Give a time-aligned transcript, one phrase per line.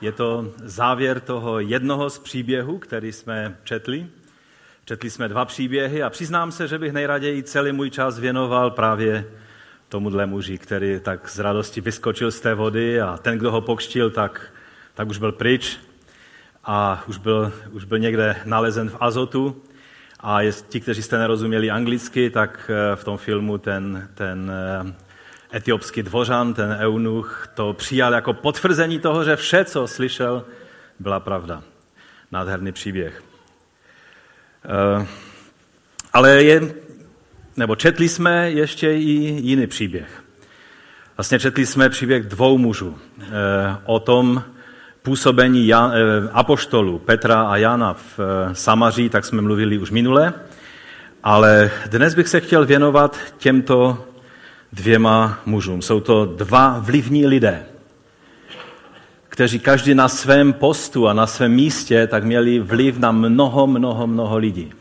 [0.00, 4.06] Je to závěr toho jednoho z příběhů, který jsme četli.
[4.84, 9.24] Četli jsme dva příběhy a přiznám se, že bych nejraději celý můj čas věnoval právě
[9.88, 14.10] tomuhle muži, který tak z radosti vyskočil z té vody a ten, kdo ho pokštil,
[14.10, 14.52] tak,
[14.94, 15.78] tak už byl pryč
[16.64, 19.62] a už byl, už byl někde nalezen v Azotu.
[20.20, 25.05] A jest, ti, kteří jste nerozuměli anglicky, tak eh, v tom filmu ten, ten eh,
[25.54, 30.44] etiopský dvořan, ten eunuch, to přijal jako potvrzení toho, že vše, co slyšel,
[30.98, 31.62] byla pravda.
[32.32, 33.22] Nádherný příběh.
[34.64, 35.06] Eh,
[36.12, 36.74] ale je,
[37.56, 40.22] nebo četli jsme ještě i jiný příběh.
[41.16, 42.98] Vlastně četli jsme příběh dvou mužů
[43.84, 44.44] o tom,
[45.06, 50.32] působení Jan, eh, apoštolů Petra a Jana v eh, Samaří, tak jsme mluvili už minule,
[51.22, 54.04] ale dnes bych se chtěl věnovat těmto
[54.72, 55.82] dvěma mužům.
[55.82, 57.66] Jsou to dva vlivní lidé,
[59.28, 64.06] kteří každý na svém postu a na svém místě tak měli vliv na mnoho, mnoho,
[64.06, 64.72] mnoho lidí.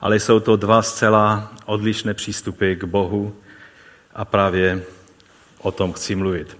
[0.00, 3.34] Ale jsou to dva zcela odlišné přístupy k Bohu
[4.14, 4.82] a právě
[5.58, 6.56] o tom chci mluvit.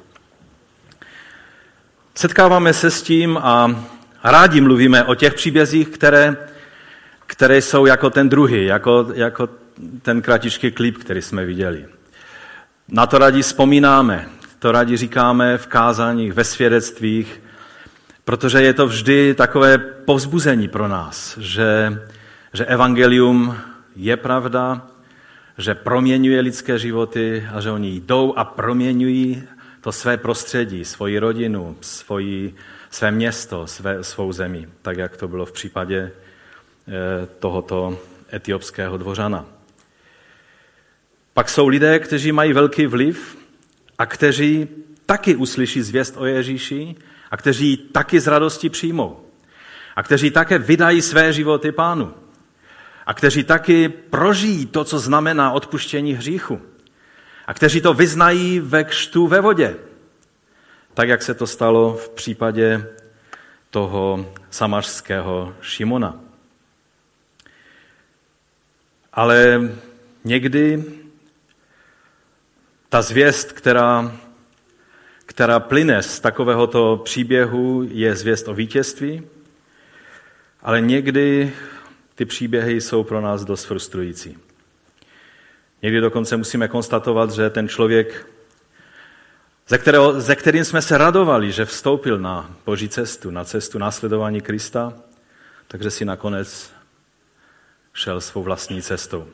[2.14, 3.84] Setkáváme se s tím a
[4.24, 6.36] rádi mluvíme o těch příbězích, které,
[7.26, 9.48] které jsou jako ten druhý, jako, jako
[10.02, 11.97] ten kratičký klip, který jsme viděli.
[12.90, 17.42] Na to rádi vzpomínáme, to rádi říkáme v kázáních, ve svědectvích,
[18.24, 21.98] protože je to vždy takové povzbuzení pro nás, že,
[22.52, 23.56] že evangelium
[23.96, 24.86] je pravda,
[25.58, 29.42] že proměňuje lidské životy a že oni jdou a proměňují
[29.80, 32.54] to své prostředí, svoji rodinu, svoji,
[32.90, 36.10] své město, své, svou zemi, tak jak to bylo v případě
[36.88, 37.98] eh, tohoto
[38.32, 39.57] etiopského dvořana.
[41.38, 43.38] Pak jsou lidé, kteří mají velký vliv
[43.98, 44.68] a kteří
[45.06, 46.94] taky uslyší zvěst o Ježíši
[47.30, 49.20] a kteří taky z radosti přijmou.
[49.96, 52.14] A kteří také vydají své životy pánu.
[53.06, 56.60] A kteří taky prožijí to, co znamená odpuštění hříchu
[57.46, 59.76] a kteří to vyznají ve kštu ve vodě.
[60.94, 62.86] Tak, jak se to stalo v případě
[63.70, 66.20] toho samařského Šimona.
[69.12, 69.70] Ale
[70.24, 70.84] někdy
[72.88, 74.12] ta zvěst, která,
[75.26, 79.22] která plyne z takovéhoto příběhu, je zvěst o vítězství,
[80.62, 81.52] ale někdy
[82.14, 84.38] ty příběhy jsou pro nás dost frustrující.
[85.82, 88.26] Někdy dokonce musíme konstatovat, že ten člověk,
[89.68, 94.40] ze, kterého, ze kterým jsme se radovali, že vstoupil na boží cestu, na cestu následování
[94.40, 94.94] Krista,
[95.68, 96.72] takže si nakonec
[97.92, 99.28] šel svou vlastní cestou.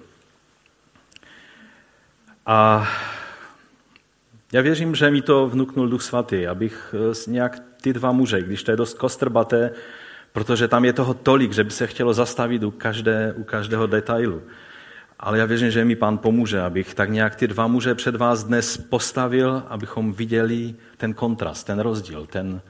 [2.47, 2.89] A
[4.55, 8.63] já věřím, že mi to vnuknul Duch Svatý, abych eh, nějak ty dva muže, když
[8.63, 9.71] to je dost kostrbaté,
[10.33, 14.43] protože tam je toho tolik, že by se chtělo zastavit u, každé, u každého detailu.
[15.21, 18.45] Ale já věřím, že mi pán pomůže, abych tak nějak ty dva muže před vás
[18.45, 22.61] dnes postavil, abychom viděli ten kontrast, ten rozdíl, ten,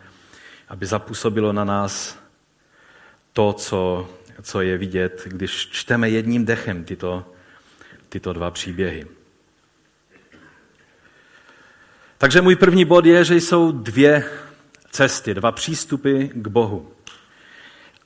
[0.69, 2.19] aby zapůsobilo na nás
[3.33, 4.09] to, co,
[4.43, 7.25] co je vidět, když čteme jedním dechem tyto,
[8.09, 9.07] tyto dva příběhy.
[12.25, 14.25] Takže můj první bod je, že jsou dvě
[14.91, 16.91] cesty, dva přístupy k Bohu.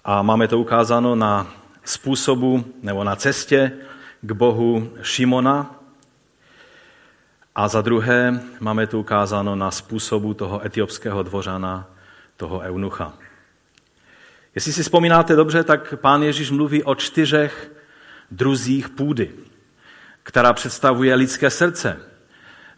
[0.05, 1.53] A máme to ukázáno na
[1.85, 3.73] způsobu nebo na cestě,
[4.21, 5.81] k bohu Šimona
[7.55, 11.91] a za druhé máme tu ukázáno na způsobu toho etiopského dvořana,
[12.37, 13.15] toho eunucha.
[14.55, 17.73] Jestli si vzpomínáte dobře, tak pán Ježíš mluví o čtyřech
[18.31, 19.31] druzích půdy,
[20.23, 22.01] která představuje lidské srdce,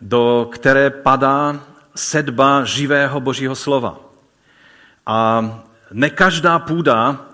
[0.01, 1.61] do které padá
[1.95, 4.01] sedba živého božího slova.
[5.07, 5.45] A
[5.93, 7.27] ne každá půda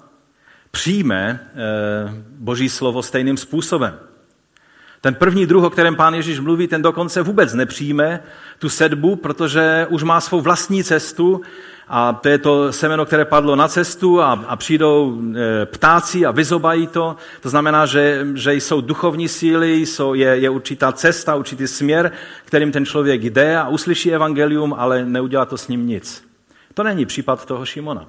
[0.71, 1.55] přijme eh,
[2.29, 4.06] Boží slovo stejným způsobem.
[5.01, 8.23] Ten první druh, o kterém pán Ježíš mluví, ten dokonce vůbec nepřijme
[8.59, 11.43] tu sedbu, protože už má svou vlastní cestu
[11.89, 15.21] a to je to semeno, které padlo na cestu a, a přijdou
[15.63, 17.17] e, ptáci a vyzobají to.
[17.41, 22.13] To znamená, že, že jsou duchovní síly, jsou, je, je určitá cesta, určitý směr,
[22.45, 26.25] kterým ten člověk jde a uslyší evangelium, ale neudělá to s ním nic.
[26.75, 28.07] To není případ toho Šimona.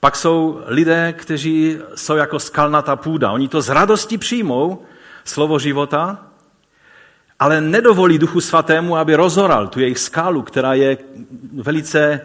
[0.00, 3.30] Pak jsou lidé, kteří jsou jako skalnatá půda.
[3.30, 4.82] Oni to z radosti přijmou,
[5.24, 6.26] slovo života,
[7.38, 10.98] ale nedovolí Duchu Svatému, aby rozoral tu jejich skálu, která je
[11.52, 12.20] velice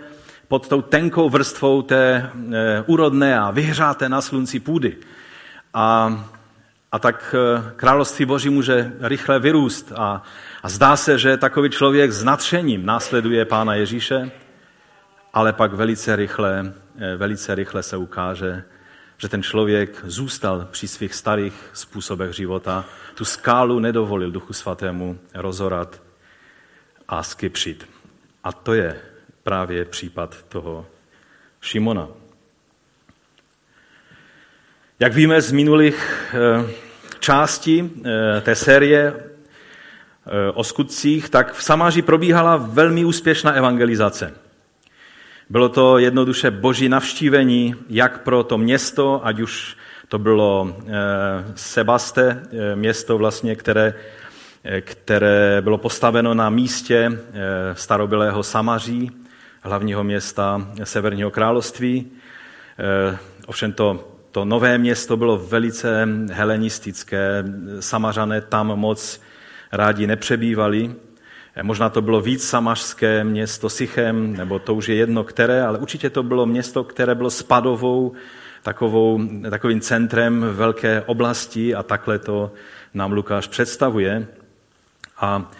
[0.47, 4.97] pod tou tenkou vrstvou té e, úrodné a vyhřáté na slunci půdy.
[5.73, 6.19] A,
[6.91, 10.23] a tak e, království Boží může rychle vyrůst a,
[10.63, 14.31] a zdá se, že takový člověk s nadšením následuje Pána Ježíše,
[15.35, 18.63] ale pak velice rychle, eh, velice rychle se ukáže,
[19.17, 22.85] že ten člověk zůstal při svých starých způsobech života,
[23.15, 26.01] tu skálu nedovolil Duchu Svatému rozorat
[27.07, 27.89] a skypřit.
[28.43, 29.01] A to je
[29.43, 30.85] právě případ toho
[31.61, 32.07] Šimona.
[34.99, 36.71] Jak víme z minulých eh,
[37.19, 39.23] částí eh, té série
[40.53, 44.44] o skutcích, tak v Samáři probíhala velmi úspěšná evangelizace.
[45.49, 49.77] Bylo to jednoduše boží navštívení, jak pro to město, ať už
[50.07, 50.77] to bylo
[51.55, 52.43] Sebaste,
[52.75, 53.93] město vlastně, které,
[54.81, 57.19] které bylo postaveno na místě
[57.73, 59.11] starobylého Samaří,
[59.61, 62.11] hlavního města Severního království.
[63.45, 67.43] Ovšem to to nové město bylo velice helenistické,
[67.79, 69.21] samařané tam moc
[69.71, 70.95] rádi nepřebývali.
[71.61, 76.09] Možná to bylo víc samařské město Sychem, nebo to už je jedno které, ale určitě
[76.09, 78.13] to bylo město, které bylo spadovou,
[78.63, 79.19] takovou,
[79.49, 82.51] takovým centrem velké oblasti a takhle to
[82.93, 84.27] nám Lukáš představuje.
[85.17, 85.51] A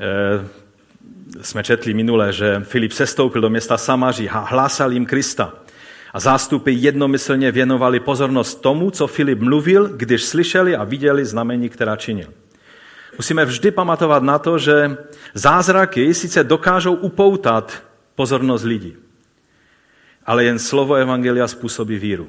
[0.00, 5.52] e, jsme četli minule, že Filip sestoupil do města Samaří a hlásal jim Krista.
[6.12, 11.96] A zástupy jednomyslně věnovali pozornost tomu, co Filip mluvil, když slyšeli a viděli znamení, která
[11.96, 12.28] činil.
[13.16, 14.96] Musíme vždy pamatovat na to, že
[15.34, 17.82] zázraky sice dokážou upoutat
[18.14, 18.96] pozornost lidí,
[20.26, 22.28] ale jen slovo Evangelia způsobí víru.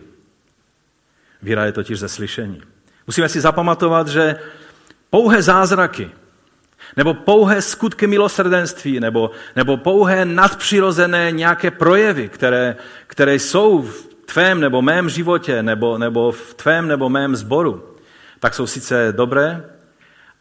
[1.41, 2.62] Víra je totiž ze slyšení.
[3.07, 4.35] Musíme si zapamatovat, že
[5.09, 6.12] pouhé zázraky,
[6.97, 12.75] nebo pouhé skutky milosrdenství, nebo, nebo pouhé nadpřirozené nějaké projevy, které,
[13.07, 17.95] které jsou v tvém nebo mém životě, nebo, nebo v tvém nebo mém sboru,
[18.39, 19.73] tak jsou sice dobré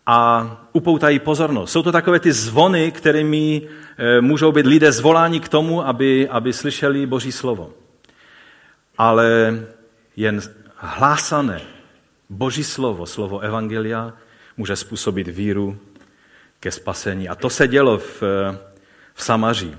[0.07, 1.73] a upoutají pozornost.
[1.73, 3.63] Jsou to takové ty zvony, kterými
[3.99, 7.71] eh, můžou být lidé zvoláni k tomu, aby, aby slyšeli Boží slovo.
[8.99, 9.59] Ale
[10.17, 10.41] jen
[10.77, 11.61] hlásané
[12.31, 14.13] Boží slovo, slovo Evangelia,
[14.57, 15.79] může způsobit víru
[16.61, 17.29] ke spasení.
[17.29, 18.23] A to se dělo v,
[19.15, 19.77] v Samaří.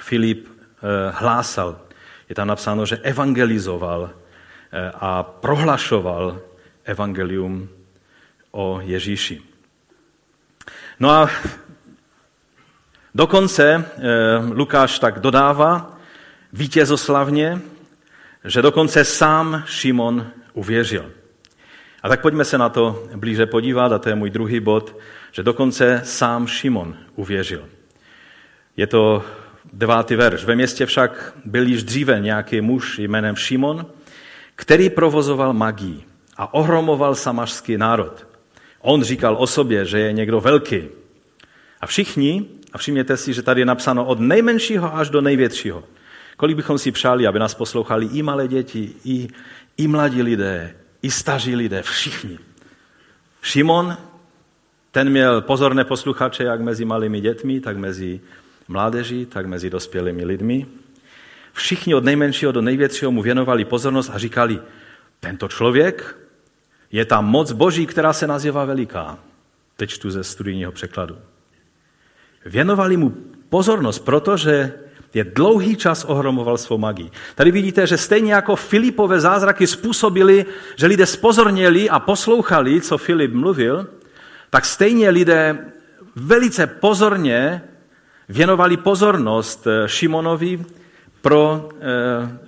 [0.00, 1.80] Filip eh, hlásal,
[2.28, 6.40] je tam napsáno, že evangelizoval eh, a prohlašoval
[6.84, 7.68] evangelium
[8.54, 9.42] o Ježíši.
[11.00, 11.30] No a
[13.14, 14.02] dokonce eh,
[14.52, 15.98] Lukáš tak dodává
[16.52, 17.60] vítězoslavně,
[18.44, 21.10] že dokonce sám Šimon uvěřil.
[22.02, 24.96] A tak pojďme se na to blíže podívat, a to je můj druhý bod,
[25.32, 27.68] že dokonce sám Šimon uvěřil.
[28.76, 29.24] Je to
[29.72, 30.44] devátý verš.
[30.44, 33.86] Ve městě však byl již dříve nějaký muž jménem Šimon,
[34.56, 36.04] který provozoval magii
[36.36, 38.33] a ohromoval samařský národ.
[38.86, 40.82] On říkal o sobě, že je někdo velký.
[41.80, 45.84] A všichni, a všimněte si, že tady je napsáno od nejmenšího až do největšího.
[46.36, 49.28] Kolik bychom si přáli, aby nás poslouchali i malé děti, i,
[49.76, 52.38] i mladí lidé, i staří lidé, všichni.
[53.42, 53.96] Šimon,
[54.90, 58.20] ten měl pozorné posluchače jak mezi malými dětmi, tak mezi
[58.68, 60.66] mládeží, tak mezi dospělými lidmi.
[61.52, 64.60] Všichni od nejmenšího do největšího mu věnovali pozornost a říkali,
[65.20, 66.16] tento člověk
[66.94, 69.18] je ta moc boží, která se nazývá veliká.
[69.76, 71.18] Teď čtu ze studijního překladu.
[72.46, 73.14] Věnovali mu
[73.48, 74.72] pozornost, protože
[75.14, 77.10] je dlouhý čas ohromoval svou magii.
[77.34, 83.32] Tady vidíte, že stejně jako Filipové zázraky způsobili, že lidé spozorněli a poslouchali, co Filip
[83.34, 83.86] mluvil,
[84.50, 85.58] tak stejně lidé
[86.16, 87.62] velice pozorně
[88.28, 90.64] věnovali pozornost eh, Šimonovi
[91.22, 92.38] pro eh,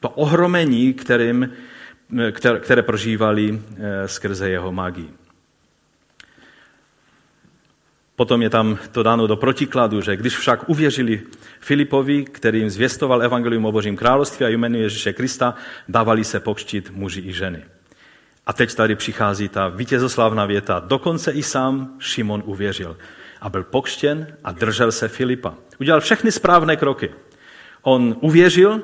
[0.00, 1.50] to ohromení, kterým,
[2.60, 3.62] které prožívali
[4.06, 5.10] skrze jeho magii.
[8.16, 11.22] Potom je tam to dáno do protikladu, že když však uvěřili
[11.60, 15.54] Filipovi, kterým zvěstoval evangelium o Božím království a jménu Ježíše Krista,
[15.88, 17.64] dávali se pokštit muži i ženy.
[18.46, 20.82] A teď tady přichází ta vítězoslavná věta.
[20.86, 22.96] Dokonce i sám Šimon uvěřil
[23.40, 25.54] a byl pokštěn a držel se Filipa.
[25.80, 27.10] Udělal všechny správné kroky.
[27.82, 28.82] On uvěřil,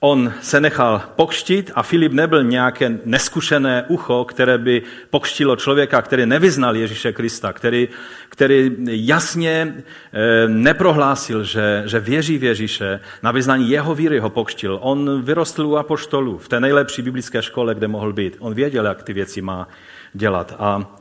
[0.00, 6.26] on se nechal pokštit a Filip nebyl nějaké neskušené ucho, které by pokštilo člověka, který
[6.26, 7.88] nevyznal Ježíše Krista, který,
[8.28, 14.78] který jasně eh, neprohlásil, že, že věří v Ježíše, na vyznání jeho víry ho pokštil.
[14.82, 18.36] On vyrostl u apoštolů v té nejlepší biblické škole, kde mohl být.
[18.38, 19.68] On věděl, jak ty věci má
[20.14, 20.56] dělat.
[20.58, 20.96] A,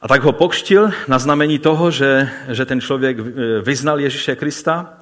[0.00, 3.22] a tak ho pokštil na znamení toho, že, že ten člověk eh,
[3.62, 4.98] vyznal Ježíše Krista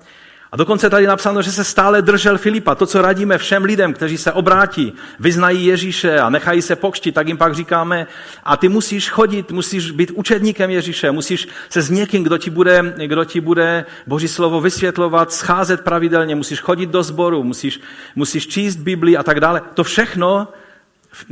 [0.53, 2.75] A dokonce tady napsáno, že se stále držel Filipa.
[2.75, 7.29] To, co radíme všem lidem, kteří se obrátí, vyznají Ježíše a nechají se pokštit, tak
[7.29, 8.07] jim pak říkáme,
[8.45, 12.95] a ty musíš chodit, musíš být učedníkem Ježíše, musíš se s někým, kdo ti bude,
[13.07, 17.81] kdo ti bude Boží slovo vysvětlovat, scházet pravidelně, musíš chodit do sboru, musíš,
[18.15, 19.63] musíš číst Bibli a tak dále.
[19.75, 20.49] To všechno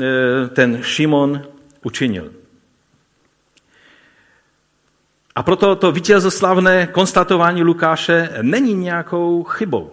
[0.00, 1.42] eh, ten Šimon
[1.83, 2.44] učinil.
[5.35, 9.93] A proto to vítězoslavné konstatování Lukáše není nějakou chybou.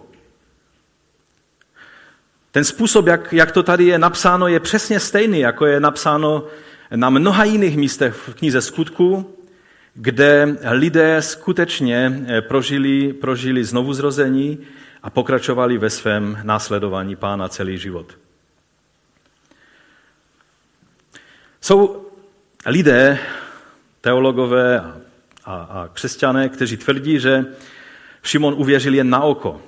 [2.50, 6.46] Ten způsob, jak, jak to tady je napsáno, je přesně stejný, jako je napsáno
[6.96, 9.36] na mnoha jiných místech v knize skutků,
[9.94, 14.58] kde lidé skutečně prožili, prožili znovu zrození
[15.02, 18.18] a pokračovali ve svém následování pána celý život.
[21.60, 22.06] Jsou
[22.66, 23.18] lidé,
[24.00, 25.01] teologové a
[25.44, 27.44] a, a křesťané, kteří tvrdí, že
[28.22, 29.62] Šimon uvěřil jen na oko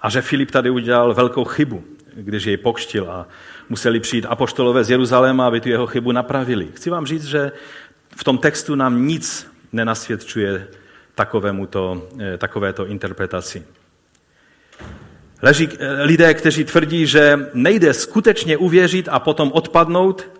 [0.00, 1.84] a že Filip tady udělal velkou chybu,
[2.14, 3.26] když jej pokštil a
[3.68, 6.68] museli přijít apoštolové z Jeruzaléma, aby tu jeho chybu napravili.
[6.74, 7.52] Chci vám říct, že
[8.16, 10.68] v tom textu nám nic nenasvědčuje
[11.14, 13.64] takovémuto, eh, takovéto interpretaci.
[15.42, 20.37] Leží eh, lidé, kteří tvrdí, že nejde skutečně uvěřit a potom odpadnout,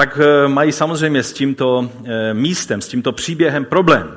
[0.00, 4.16] tak eh, mají samozřejmě s tímto eh, místem, s tímto příběhem problém.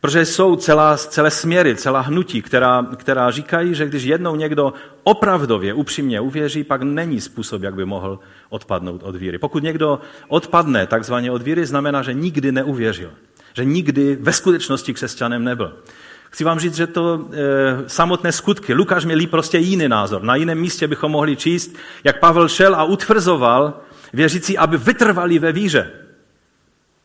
[0.00, 4.72] Protože jsou celá, celé směry, celá hnutí, která, která říkají, že když jednou někdo
[5.04, 9.38] opravdově, upřímně uvěří, pak není způsob, jak by mohl odpadnout od víry.
[9.38, 13.10] Pokud někdo odpadne takzvaně od víry, znamená, že nikdy neuvěřil.
[13.54, 15.72] Že nikdy ve skutečnosti křesťanem nebyl.
[16.30, 20.22] Chci vám říct, že to e, samotné skutky, Lukáš měl prostě jiný názor.
[20.22, 23.74] Na jiném místě bychom mohli číst, jak Pavel šel a utvrzoval
[24.12, 25.90] věřící, aby vytrvali ve víře.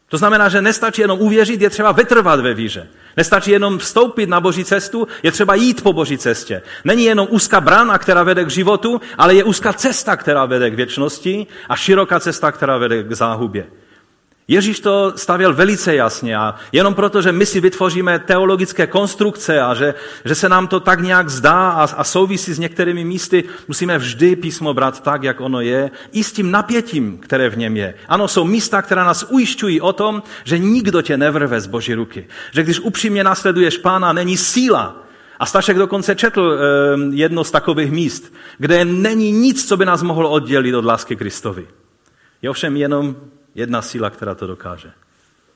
[0.09, 2.87] To znamená, že nestačí jenom uvěřit, je třeba vytrvat ve víře.
[3.17, 6.61] Nestačí jenom vstoupit na boží cestu, je třeba jít po boží cestě.
[6.83, 10.73] Není jenom úzká brána, která vede k životu, ale je úzká cesta, která vede k
[10.73, 13.67] věčnosti a široká cesta, která vede k záhubě.
[14.49, 19.73] Ježíš to stavěl velice jasně a jenom proto, že my si vytvoříme teologické konstrukce a
[19.73, 19.93] že,
[20.25, 24.35] že se nám to tak nějak zdá a, a souvisí s některými místy, musíme vždy
[24.35, 27.93] písmo brát tak, jak ono je, i s tím napětím, které v něm je.
[28.07, 32.27] Ano, jsou místa, která nás ujišťují o tom, že nikdo tě nevrve z boží ruky.
[32.51, 35.03] Že když upřímně následuješ pána, není síla,
[35.39, 40.03] a Stašek dokonce četl eh, jedno z takových míst, kde není nic, co by nás
[40.03, 41.67] mohlo oddělit od lásky Kristovi.
[42.41, 43.15] Je ovšem jenom
[43.57, 44.91] jedna síla, která to dokáže.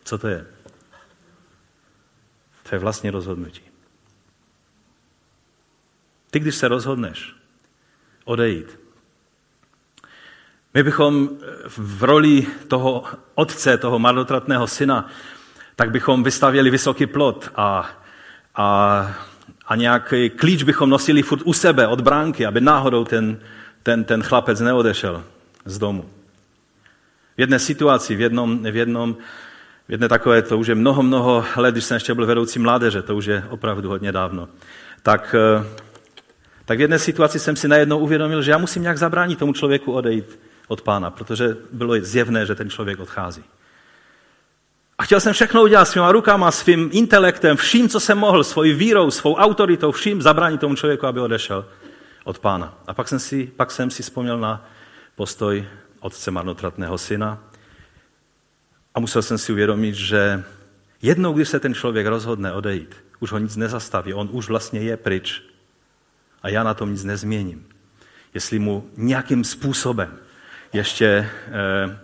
[0.04, 0.46] Co to je?
[2.70, 3.62] To je vlastně rozhodnutí.
[6.32, 7.36] Ty, když se rozhodneš
[8.26, 8.80] odejít,
[10.74, 11.30] my bychom
[11.78, 13.04] v roli toho
[13.36, 15.10] otce, toho marnotratného syna,
[15.76, 17.90] tak bychom vystavěli vysoký plot a,
[18.56, 19.16] a,
[19.66, 23.40] a nějaký klíč bychom nosili furt u sebe od bránky, aby náhodou ten,
[23.84, 25.24] ten, ten chlapec neodešel
[25.66, 26.21] z domu
[27.42, 29.18] jedné situaci, v jednom, v jednom
[29.88, 33.02] v jedné takové, to už je mnoho, mnoho let, když jsem ještě byl vedoucí mládeže,
[33.02, 34.50] to už je opravdu hodně dávno,
[35.04, 35.66] tak, eh,
[36.66, 39.92] tak v jedné situaci jsem si najednou uvědomil, že já musím nějak zabránit tomu člověku
[39.92, 43.44] odejít od pána, protože bylo zjevné, že ten člověk odchází.
[44.98, 49.12] A chtěl jsem všechno udělat svýma rukama, svým intelektem, vším, co jsem mohl, svojí vírou,
[49.12, 51.66] svou autoritou, vším zabránit tomu člověku, aby odešel
[52.24, 52.74] od pána.
[52.88, 54.66] A pak jsem si, pak jsem si vzpomněl na
[55.16, 55.66] postoj
[56.02, 57.44] otce marnotratného syna.
[58.96, 60.44] A musel jsem si uvědomit, že
[61.02, 64.98] jednou, když se ten člověk rozhodne odejít, už ho nic nezastaví, on už vlastně je
[64.98, 65.44] pryč.
[66.44, 67.68] A já na tom nic nezměním.
[68.34, 70.18] Jestli mu nějakým způsobem
[70.74, 72.00] ještě eh,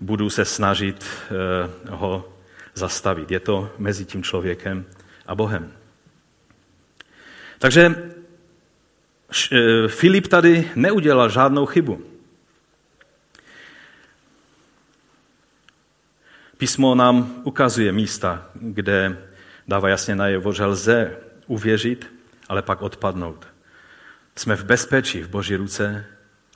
[0.00, 2.32] budu se snažit eh, ho
[2.74, 3.30] zastavit.
[3.30, 4.84] Je to mezi tím člověkem
[5.26, 5.72] a Bohem.
[7.58, 7.94] Takže
[9.52, 12.09] eh, Filip tady neudělal žádnou chybu.
[16.60, 19.18] Písmo nám ukazuje místa, kde
[19.68, 22.12] dává jasně najevo, že lze uvěřit,
[22.48, 23.46] ale pak odpadnout.
[24.36, 26.06] Jsme v bezpečí v Boží ruce,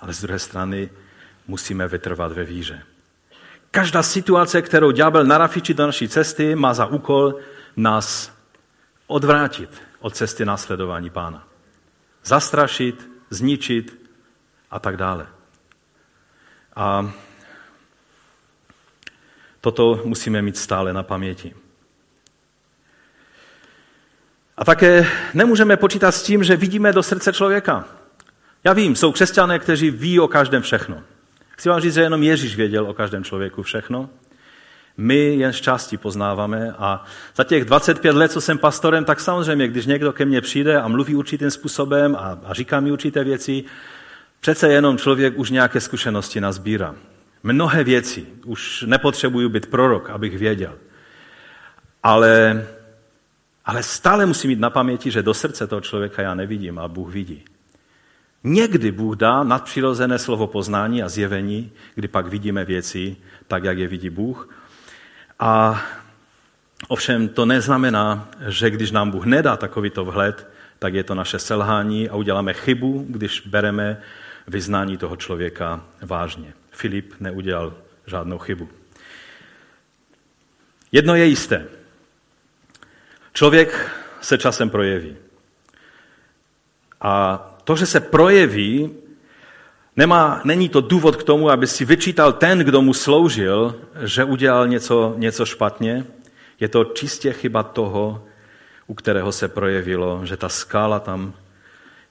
[0.00, 0.90] ale z druhé strany
[1.46, 2.82] musíme vytrvat ve víře.
[3.70, 7.34] Každá situace, kterou ďábel narafičí do naší cesty, má za úkol
[7.76, 8.32] nás
[9.06, 11.48] odvrátit od cesty následování pána.
[12.24, 14.10] Zastrašit, zničit
[14.70, 15.26] a tak dále.
[16.76, 17.12] A
[19.64, 21.54] Toto musíme mít stále na paměti.
[24.56, 27.84] A také nemůžeme počítat s tím, že vidíme do srdce člověka.
[28.64, 31.02] Já vím, jsou křesťané, kteří ví o každém všechno.
[31.50, 34.10] Chci vám říct, že jenom Ježíš věděl o každém člověku všechno.
[34.96, 37.04] My jen z části poznáváme a
[37.36, 40.88] za těch 25 let, co jsem pastorem, tak samozřejmě, když někdo ke mně přijde a
[40.88, 43.64] mluví určitým způsobem a, a říká mi určité věci,
[44.40, 46.94] přece jenom člověk už nějaké zkušenosti nazbírá.
[47.46, 48.26] Mnohé věci.
[48.44, 50.78] Už nepotřebuju být prorok, abych věděl.
[52.02, 52.66] Ale,
[53.64, 57.12] ale stále musím mít na paměti, že do srdce toho člověka já nevidím a Bůh
[57.12, 57.44] vidí.
[58.44, 63.16] Někdy Bůh dá nadpřirozené slovo poznání a zjevení, kdy pak vidíme věci
[63.48, 64.48] tak, jak je vidí Bůh.
[65.40, 65.82] A
[66.88, 70.48] ovšem to neznamená, že když nám Bůh nedá takovýto vhled,
[70.78, 74.00] tak je to naše selhání a uděláme chybu, když bereme
[74.48, 76.52] vyznání toho člověka vážně.
[76.74, 77.74] Filip neudělal
[78.06, 78.68] žádnou chybu.
[80.92, 81.66] Jedno je jisté.
[83.32, 83.90] Člověk
[84.20, 85.16] se časem projeví.
[87.00, 88.90] A to, že se projeví,
[89.96, 94.68] nemá, není to důvod k tomu, aby si vyčítal ten, kdo mu sloužil, že udělal
[94.68, 96.04] něco, něco špatně.
[96.60, 98.24] Je to čistě chyba toho,
[98.86, 101.34] u kterého se projevilo, že ta skála tam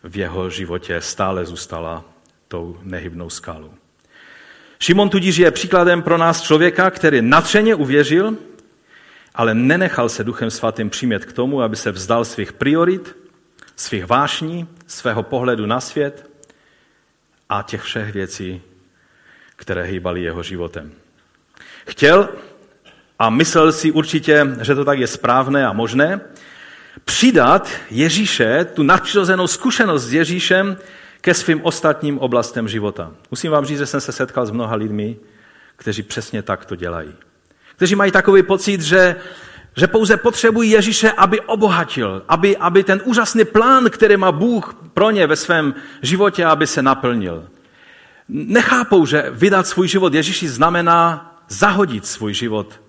[0.03, 2.03] v jeho životě stále zůstala
[2.47, 3.73] tou nehybnou skálou.
[4.83, 8.37] Šimon tudíž je příkladem pro nás člověka, který natřeně uvěřil,
[9.35, 13.15] ale nenechal se Duchem Svatým přimět k tomu, aby se vzdal svých priorit,
[13.75, 16.29] svých vášní, svého pohledu na svět
[17.49, 18.61] a těch všech věcí,
[19.55, 20.91] které hýbaly jeho životem.
[21.87, 22.29] Chtěl
[23.19, 26.21] a myslel si určitě, že to tak je správné a možné,
[27.05, 30.77] přidat Ježíše, tu nadpřirozenou zkušenost s Ježíšem,
[31.23, 33.11] ke svým ostatním oblastem života.
[33.31, 35.17] Musím vám říct, že jsem se setkal s mnoha lidmi,
[35.75, 37.13] kteří přesně tak to dělají.
[37.75, 39.15] Kteří mají takový pocit, že,
[39.77, 45.11] že pouze potřebují Ježíše, aby obohatil, aby, aby ten úžasný plán, který má Bůh pro
[45.11, 47.47] ně ve svém životě, aby se naplnil.
[48.29, 52.79] Nechápou, že vydat svůj život Ježíši znamená zahodit svůj život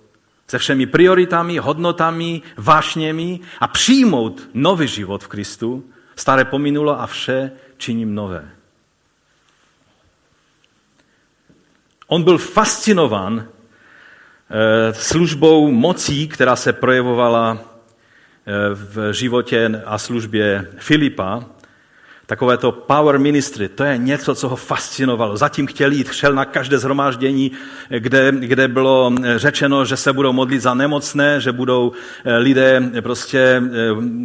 [0.49, 5.85] se všemi prioritami, hodnotami, vášněmi a přijmout nový život v Kristu.
[6.17, 8.51] Staré pominulo a vše činím nové.
[12.07, 13.49] On byl fascinován
[14.51, 21.45] eh, službou mocí, která se projevovala eh, v životě a službě Filipa,
[22.27, 25.37] Takové to power ministry, to je něco, co ho fascinovalo.
[25.37, 27.53] Zatím chtěl jít, šel na každé zhromáždění,
[27.89, 31.93] kde, kde bylo řečeno, že se budou modlit za nemocné, že budou
[32.25, 33.71] eh, lidé prostě eh,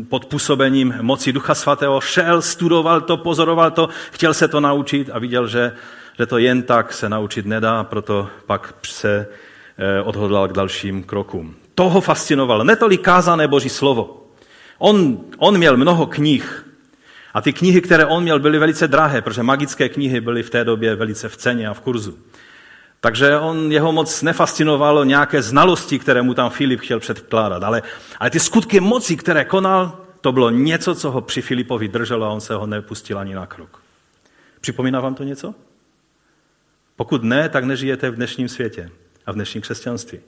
[0.09, 2.01] pod působením moci Ducha Svatého.
[2.01, 5.71] Šel, studoval to, pozoroval to, chtěl se to naučit a viděl, že,
[6.19, 9.27] že to jen tak se naučit nedá, proto pak se
[9.77, 11.55] eh, odhodlal k dalším krokům.
[11.75, 12.63] To ho fascinovalo.
[12.63, 14.27] Netolik kázané Boží slovo.
[14.77, 16.68] On, on měl mnoho knih,
[17.39, 20.63] a ty knihy, které on měl, byly velice drahé, protože magické knihy byly v té
[20.63, 22.19] době velice v ceně a v kurzu.
[22.99, 27.63] Takže on, jeho moc nefascinovalo nějaké znalosti, které mu tam Filip chtěl předkládat.
[27.63, 27.81] Ale,
[28.19, 32.29] ale ty skutky moci, které konal, to bylo něco, co ho při Filipovi drželo a
[32.29, 33.81] on se ho nepustil ani na krok.
[34.61, 35.55] Připomíná vám to něco?
[36.95, 38.89] Pokud ne, tak nežijete v dnešním světě
[39.25, 40.19] a v dnešním křesťanství.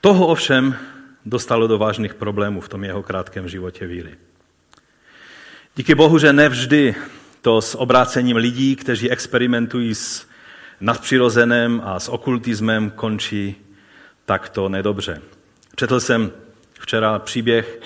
[0.00, 0.76] Toho ovšem
[1.24, 4.27] dostalo do vážných problémů v tom jeho krátkém životě víry.
[5.78, 6.94] Díky Bohu, že nevždy
[7.42, 10.26] to s obrácením lidí, kteří experimentují s
[10.80, 13.56] nadpřirozeným a s okultismem, končí
[14.24, 15.20] takto nedobře.
[15.76, 16.32] Četl jsem
[16.80, 17.80] včera příběh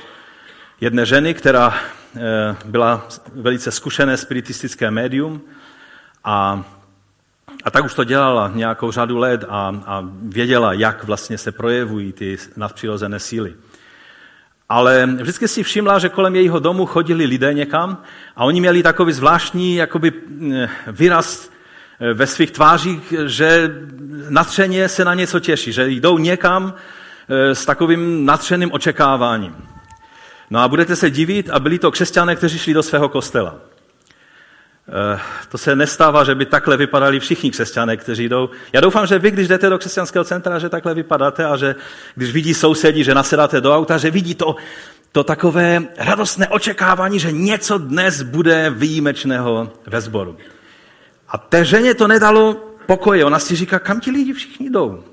[0.81, 2.21] jedné ženy, která eh,
[2.65, 5.43] byla velice zkušené spiritistické médium
[6.25, 6.65] a,
[7.65, 12.13] a tak už to dělala nějakou řadu let a, a věděla, jak vlastně se projevují
[12.13, 13.55] ty nadpřirozené síly
[14.73, 18.03] ale vždycky si všimla, že kolem jejího domu chodili lidé někam
[18.37, 20.13] a oni měli takový zvláštní jakoby,
[20.53, 21.51] eh, výraz
[22.01, 23.71] eh, ve svých tvářích, že
[24.29, 26.75] natřeně se na něco těší, že jdou někam
[27.29, 29.57] eh, s takovým natřeným očekáváním.
[30.51, 33.72] No a budete se divit, a byli to křesťané, kteří šli do svého kostela.
[34.89, 38.51] Eh, to se nestává, že by takhle vypadali všichni křesťané, kteří jdou.
[38.73, 41.75] Já doufám, že vy, když jdete do křesťanského centra, že takhle vypadáte a že
[42.15, 44.57] když vidí sousedí, že nasedáte do auta, že vidí to,
[45.13, 50.37] to takové radostné očekávání, že něco dnes bude výjimečného ve sboru.
[51.29, 52.55] A té ženě to nedalo
[52.87, 53.25] pokoje.
[53.25, 55.05] Ona si říká, kam ti lidi všichni jdou.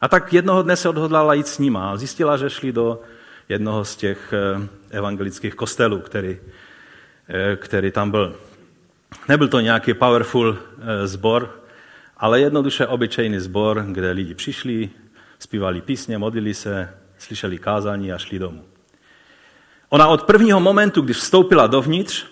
[0.00, 3.00] A tak jednoho dne se odhodlala jít s nima a zjistila, že šli do
[3.48, 6.38] jednoho z těch eh, evangelických kostelů, který,
[7.28, 8.36] eh, který tam byl.
[9.28, 10.58] Nebyl to nějaký powerful
[11.04, 11.60] zbor, eh,
[12.16, 14.90] ale jednoduše obyčejný zbor, kde lidi přišli,
[15.38, 18.64] zpívali písně, modlili se, slyšeli kázání a šli domů.
[19.88, 22.26] Ona od prvního momentu, když vstoupila dovnitř,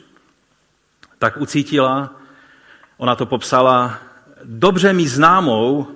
[1.19, 2.11] tak ucítila,
[2.97, 3.99] ona to popsala,
[4.45, 5.87] dobře mi známou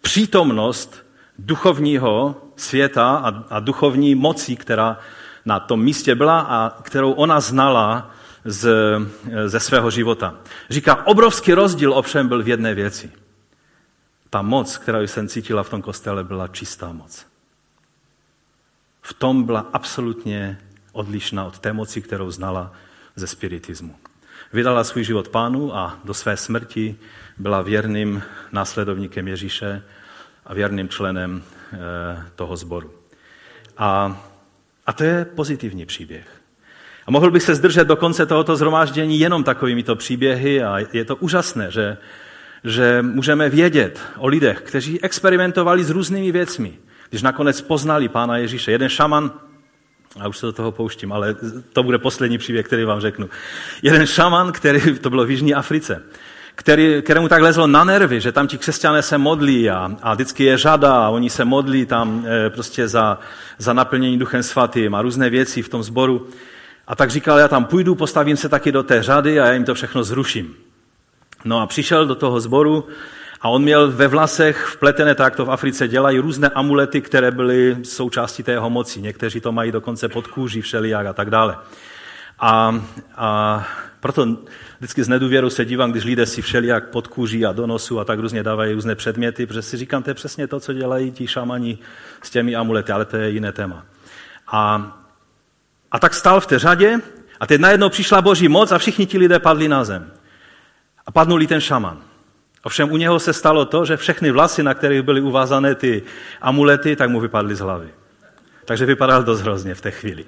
[0.00, 1.06] přítomnost
[1.38, 4.98] duchovního světa a, a duchovní moci, která
[5.44, 8.10] na tom místě byla a kterou ona znala
[8.44, 8.70] z,
[9.46, 10.34] ze svého života.
[10.70, 13.10] Říká, obrovský rozdíl ovšem byl v jedné věci.
[14.30, 17.26] Ta moc, kterou jsem cítila v tom kostele, byla čistá moc.
[19.02, 20.60] V tom byla absolutně
[20.92, 22.72] odlišná od té moci, kterou znala
[23.16, 23.96] ze spiritismu.
[24.52, 26.96] Vydala svůj život pánu a do své smrti
[27.38, 28.22] byla věrným
[28.52, 29.82] následovníkem Ježíše
[30.46, 31.78] a věrným členem eh,
[32.36, 32.92] toho sboru.
[33.76, 34.20] A,
[34.86, 36.37] a to je pozitivní příběh.
[37.08, 41.16] A mohl bych se zdržet do konce tohoto zhromáždění jenom takovými příběhy a je to
[41.16, 41.96] úžasné, že,
[42.64, 46.72] že můžeme vědět o lidech, kteří experimentovali s různými věcmi,
[47.08, 48.72] když nakonec poznali Pána Ježíše.
[48.72, 49.30] Jeden šaman,
[50.20, 51.36] a už se do toho pouštím, ale
[51.72, 53.30] to bude poslední příběh, který vám řeknu.
[53.82, 56.02] Jeden šaman, který, to bylo v Jižní Africe,
[56.54, 60.44] který, kterému tak lezlo na nervy, že tam ti křesťané se modlí a, a vždycky
[60.44, 63.18] je řada a oni se modlí tam e, prostě za,
[63.58, 66.28] za naplnění duchem svatým a různé věci v tom sboru.
[66.88, 69.64] A tak říkal, já tam půjdu, postavím se taky do té řady a já jim
[69.64, 70.54] to všechno zruším.
[71.44, 72.86] No a přišel do toho sboru
[73.40, 77.76] a on měl ve vlasech vpletené, tak to v Africe dělají, různé amulety, které byly
[77.82, 79.00] součástí té jeho moci.
[79.00, 81.56] Někteří to mají dokonce pod kůží všelijak a tak dále.
[82.38, 82.80] A,
[83.16, 83.68] a
[84.00, 84.36] proto
[84.78, 88.04] vždycky z nedůvěru se dívám, když lidé si všelijak pod kůží a do nosu a
[88.04, 91.26] tak různě dávají různé předměty, protože si říkám, to je přesně to, co dělají ti
[91.26, 91.78] šamani
[92.22, 93.84] s těmi amulety, ale to je jiné téma.
[94.52, 94.97] A,
[95.92, 97.00] a tak stál v té řadě
[97.40, 100.12] a teď najednou přišla boží moc a všichni ti lidé padli na zem.
[101.06, 102.02] A padnul ten šaman.
[102.62, 106.02] Ovšem u něho se stalo to, že všechny vlasy, na kterých byly uvázané ty
[106.40, 107.88] amulety, tak mu vypadly z hlavy.
[108.64, 110.24] Takže vypadal dost hrozně v té chvíli.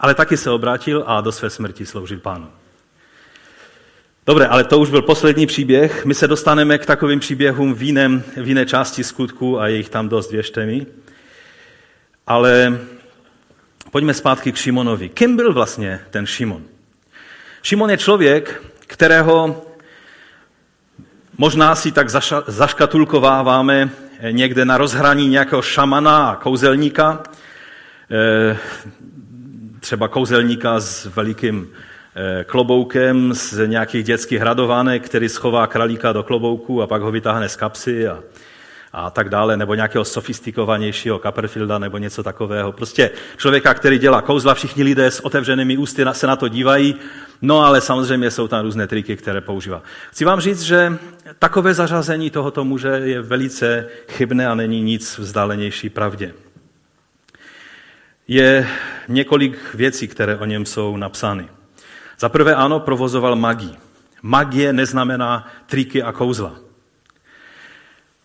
[0.00, 2.50] Ale taky se obrátil a do své smrti sloužil pánu.
[4.26, 6.04] Dobře, ale to už byl poslední příběh.
[6.04, 9.88] My se dostaneme k takovým příběhům v, jiném, v jiné části skutku a je jich
[9.88, 10.86] tam dost, věřte mi.
[12.26, 12.78] Ale
[13.90, 15.08] pojďme zpátky k Šimonovi.
[15.08, 16.62] Kým byl vlastně ten Šimon?
[17.62, 19.62] Šimon je člověk, kterého
[21.38, 22.08] možná si tak
[22.46, 23.90] zaškatulkováváme
[24.30, 27.22] někde na rozhraní nějakého šamana a kouzelníka,
[28.10, 28.58] eh,
[29.80, 31.68] třeba kouzelníka s velikým
[32.18, 37.48] eh, kloboukem z nějakých dětských hradovánek, který schová králíka do klobouku a pak ho vytáhne
[37.48, 38.18] z kapsy a,
[38.98, 42.72] a tak dále, nebo nějakého sofistikovanějšího Copperfielda nebo něco takového.
[42.72, 46.94] Prostě člověka, který dělá kouzla, všichni lidé s otevřenými ústy se na to dívají,
[47.42, 49.82] no ale samozřejmě jsou tam různé triky, které používá.
[50.10, 50.98] Chci vám říct, že
[51.38, 56.34] takové zařazení tohoto muže je velice chybné a není nic vzdálenější pravdě.
[58.28, 58.68] Je
[59.08, 61.48] několik věcí, které o něm jsou napsány.
[62.18, 63.72] Za prvé ano, provozoval magii.
[64.22, 66.65] Magie neznamená triky a kouzla.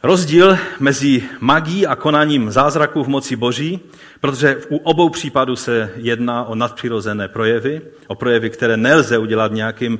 [0.04, 3.80] Rozdíl mezi magií a konáním zázraků v moci Boží,
[4.22, 10.00] protože u obou případů se jedná o nadpřirozené projevy, o projevy, které nelze udělat nějakým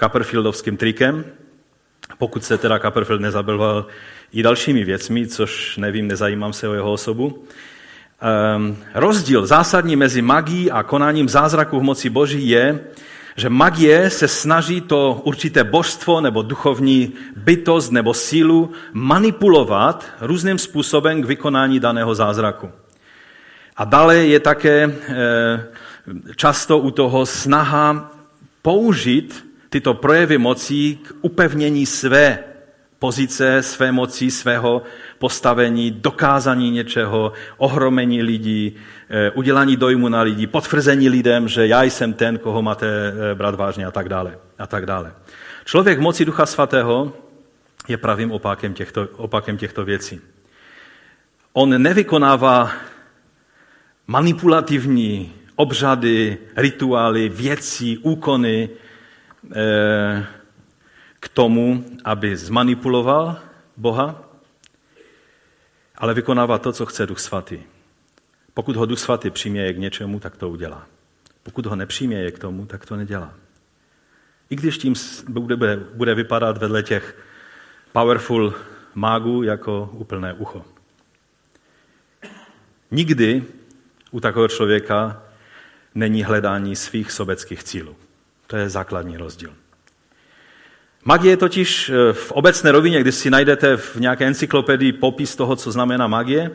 [0.00, 1.24] Copperfieldovským trikem,
[2.18, 3.86] pokud se teda Copperfield nezabýval
[4.32, 7.44] i dalšími věcmi, což nevím, nezajímám se o jeho osobu.
[8.56, 12.80] Um, rozdíl zásadní mezi magií a konáním zázraků v moci Boží je,
[13.36, 21.22] že magie se snaží to určité božstvo nebo duchovní bytost nebo sílu manipulovat různým způsobem
[21.22, 22.70] k vykonání daného zázraku.
[23.76, 25.66] A dále je také eh,
[26.36, 28.12] často u toho snaha
[28.62, 32.51] použít tyto projevy mocí k upevnění své
[33.02, 34.82] pozice, své moci, svého
[35.18, 38.76] postavení, dokázání něčeho, ohromení lidí,
[39.10, 43.54] eh, udělání dojmu na lidi, potvrzení lidem, že já jsem ten, koho máte eh, brát
[43.54, 44.38] vážně a tak dále.
[44.58, 45.12] A tak dále.
[45.64, 47.12] Člověk v moci Ducha Svatého
[47.88, 50.20] je pravým opakem těchto, opakem těchto věcí.
[51.52, 52.70] On nevykonává
[54.06, 58.70] manipulativní obřady, rituály, věci, úkony
[59.50, 60.41] eh,
[61.22, 63.38] k tomu, aby zmanipuloval
[63.76, 64.24] Boha,
[65.96, 67.58] ale vykonává to, co chce Duch Svatý.
[68.54, 70.86] Pokud ho Duch Svatý přiměje k něčemu, tak to udělá.
[71.42, 73.34] Pokud ho nepřiměje k tomu, tak to nedělá.
[74.50, 74.94] I když tím
[75.28, 77.16] bude, bude vypadat vedle těch
[77.92, 78.54] powerful
[78.94, 80.64] mágů jako úplné ucho.
[82.90, 83.44] Nikdy
[84.10, 85.22] u takového člověka
[85.94, 87.96] není hledání svých sobeckých cílů.
[88.46, 89.61] To je základní rozdíl.
[91.04, 95.72] Magie totiž eh, v obecné rovině, když si najdete v nějaké encyklopedii popis toho, co
[95.72, 96.50] znamená magie,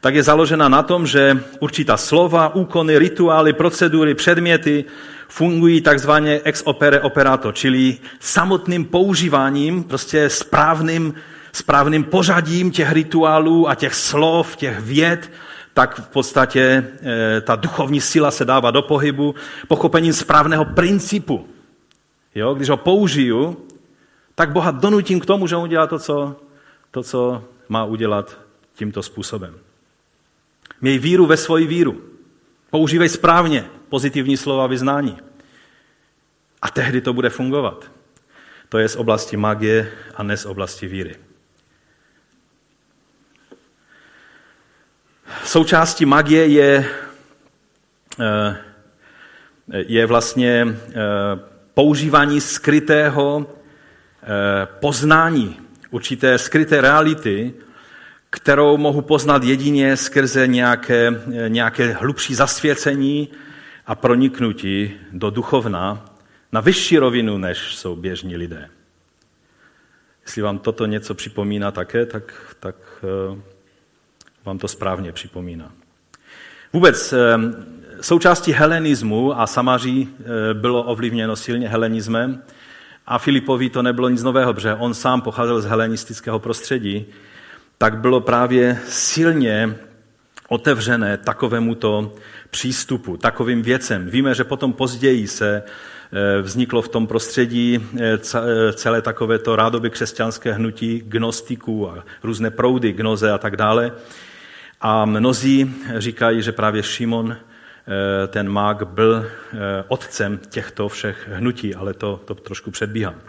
[0.00, 4.84] tak je založena na tom, že určitá slova, úkony, rituály, procedury, předměty
[5.28, 11.14] fungují takzvaně ex opere operato, čili samotným používáním, prostě správným
[11.52, 15.30] správným pořadím těch rituálů a těch slov, těch věd,
[15.74, 19.34] tak v podstatě e, ta duchovní síla se dává do pohybu,
[19.68, 21.46] pochopením správného principu.
[22.34, 22.54] Jo?
[22.54, 23.56] Když ho použiju,
[24.34, 26.36] tak Boha donutím k tomu, že on udělá to co,
[26.90, 28.38] to, co má udělat
[28.74, 29.54] tímto způsobem.
[30.80, 32.02] Měj víru ve svoji víru.
[32.70, 35.18] Používej správně pozitivní slova vyznání.
[36.62, 37.90] A tehdy to bude fungovat.
[38.68, 41.16] To je z oblasti magie a ne z oblasti víry.
[45.44, 46.90] Součástí magie je,
[48.20, 48.56] eh,
[49.68, 50.94] je vlastně eh,
[51.74, 53.46] používání skrytého
[54.64, 55.56] poznání,
[55.90, 57.54] určité skryté reality,
[58.30, 63.28] kterou mohu poznat jedině skrze nějaké, nějaké hlubší zasvěcení
[63.86, 66.04] a proniknutí do duchovna
[66.52, 68.68] na vyšší rovinu, než jsou běžní lidé.
[70.22, 73.40] Jestli vám toto něco připomíná také, tak, tak eh,
[74.44, 75.72] vám to správně připomíná.
[76.72, 77.38] Vůbec eh,
[78.00, 82.42] součástí helenismu a Samaří eh, bylo ovlivněno silně helenismem
[83.06, 87.06] a Filipovi to nebylo nic nového, protože on sám pocházel z helenistického prostředí,
[87.78, 89.76] tak bylo právě silně
[90.48, 92.14] otevřené takovémuto
[92.50, 94.06] přístupu, takovým věcem.
[94.10, 99.90] Víme, že potom později se eh, vzniklo v tom prostředí eh, eh, celé takovéto rádoby
[99.90, 103.92] křesťanské hnutí gnostiků a různé proudy, gnoze a tak dále.
[104.80, 107.36] A mnozí říkají, že právě Šimon,
[108.28, 109.30] ten mák, byl
[109.88, 113.20] otcem těchto všech hnutí, ale to, to trošku předbíhám.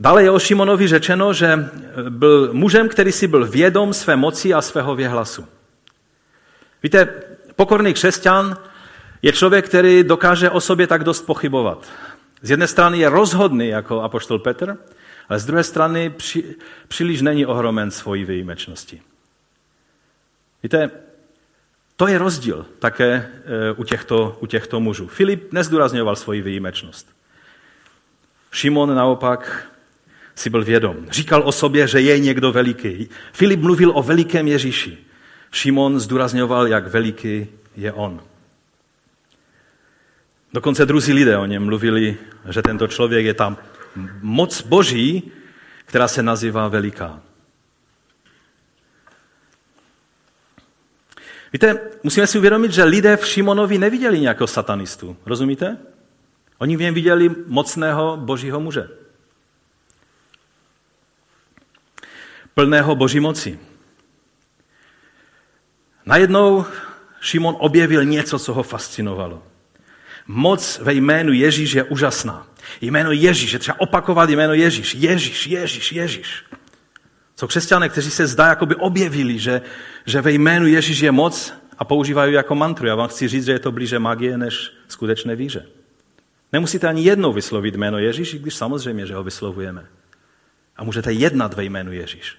[0.00, 1.68] Dále je o Šimonovi řečeno, že
[2.08, 5.48] byl mužem, který si byl vědom své moci a svého věhlasu.
[6.82, 7.08] Víte,
[7.56, 8.56] pokorný křesťan
[9.22, 11.86] je člověk, který dokáže o sobě tak dost pochybovat.
[12.42, 14.76] Z jedné strany je rozhodný jako apoštol Petr,
[15.28, 16.54] ale z druhé strany při,
[16.88, 19.02] příliš není ohromen svojí výjimečností.
[20.62, 20.90] Víte,
[21.98, 25.08] to je rozdíl také e, u těchto, u těchto mužů.
[25.08, 27.06] Filip nezdůrazňoval svoji výjimečnost.
[28.52, 29.66] Šimon naopak
[30.34, 30.96] si byl vědom.
[31.10, 33.08] Říkal o sobě, že je někdo veliký.
[33.32, 34.98] Filip mluvil o velikém Ježíši.
[35.52, 38.20] Šimon zdůrazňoval, jak veliký je on.
[40.52, 42.16] Dokonce druzí lidé o něm mluvili,
[42.48, 43.56] že tento člověk je tam
[44.22, 45.32] moc boží,
[45.86, 47.20] která se nazývá veliká.
[51.52, 55.16] Víte, musíme si uvědomit, že lidé v Šimonovi neviděli nějakého satanistu.
[55.26, 55.76] Rozumíte?
[56.58, 58.88] Oni v něm viděli mocného božího muže.
[62.54, 63.58] Plného boží moci.
[66.06, 66.64] Najednou
[67.20, 69.42] Šimon objevil něco, co ho fascinovalo.
[70.26, 72.46] Moc ve jménu Ježíš je úžasná.
[72.80, 74.94] Jméno Ježíš, je třeba opakovat jméno Ježíš.
[74.94, 76.44] Ježíš, Ježíš, Ježíš.
[77.38, 79.62] Jsou křesťané, kteří se zdá, jako by objevili, že,
[80.06, 82.86] že ve jménu Ježíš je moc a používají jako mantru.
[82.86, 85.66] Já vám chci říct, že je to blíže magie než skutečné víře.
[86.52, 89.86] Nemusíte ani jednou vyslovit jméno Ježíš, i když samozřejmě, že ho vyslovujeme.
[90.76, 92.38] A můžete jednat ve jménu Ježíš.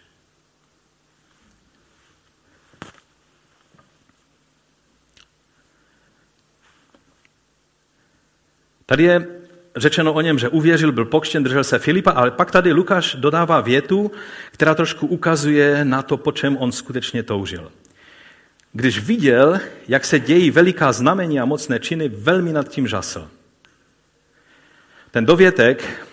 [8.85, 9.38] Tady je
[9.75, 13.61] řečeno o něm, že uvěřil, byl pokštěn, držel se Filipa, ale pak tady Lukáš dodává
[13.61, 14.11] větu,
[14.51, 17.71] která trošku ukazuje na to, po čem on skutečně toužil.
[18.73, 23.27] Když viděl, jak se dějí veliká znamení a mocné činy, velmi nad tím žasl.
[25.11, 26.05] Ten dovětek,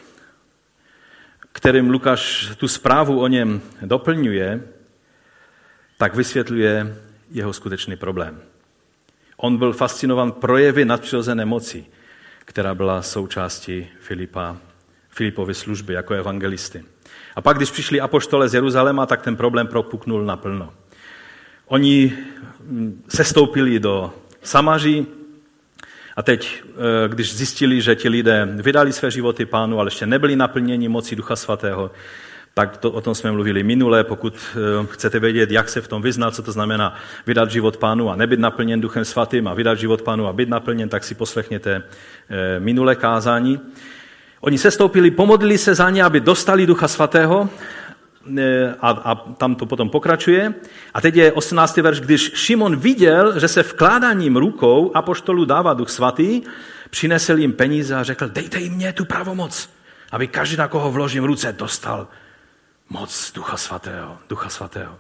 [1.53, 4.63] kterým Lukáš tu zprávu o něm doplňuje,
[5.99, 6.97] tak vysvětluje
[7.31, 8.41] jeho skutečný problém.
[9.37, 11.87] On byl fascinovan projevy nadpřirozené moci
[12.47, 14.57] která byla součástí Filipa,
[15.11, 16.85] Filipovy služby jako evangelisty.
[17.37, 20.73] A pak, když přišli apoštole z Jeruzaléma, tak ten problém propuknul naplno.
[21.67, 22.13] Oni
[22.61, 25.07] mm, sestoupili do Samaří
[26.17, 30.37] a teď, eh, když zjistili, že ti lidé vydali své životy pánu, ale ještě nebyli
[30.37, 31.91] naplněni moci Ducha Svatého,
[32.59, 34.05] tak to, o tom jsme mluvili minule.
[34.05, 36.95] Pokud eh, chcete vědět, jak se v tom vyznat, co to znamená
[37.27, 40.89] vydat život pánu a nebyt naplněn duchem svatým a vydat život pánu a být naplněn,
[40.89, 41.83] tak si poslechněte
[42.59, 43.61] minulé kázání.
[44.41, 47.51] Oni se stoupili, pomodlili se za ně, aby dostali ducha svatého
[48.39, 50.55] eh, a, a tam to potom pokračuje.
[50.95, 51.77] A teď je 18.
[51.77, 56.43] verš, když Šimon viděl, že se vkládáním rukou apoštolu dává duch svatý,
[56.91, 59.71] přinesl jim peníze a řekl, dejte jim mě tu pravomoc,
[60.13, 62.09] aby každý, na koho vložím ruce, dostal
[62.89, 64.19] moc Ducha Svatého.
[64.29, 64.99] Ducha Svatého.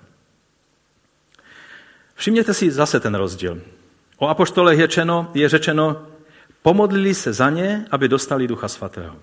[2.15, 3.61] Všimněte si zase ten rozdíl.
[4.19, 6.07] O apoštolech je řečeno, je řečeno,
[6.67, 9.17] pomodlili se za ně, aby dostali Ducha Svatého.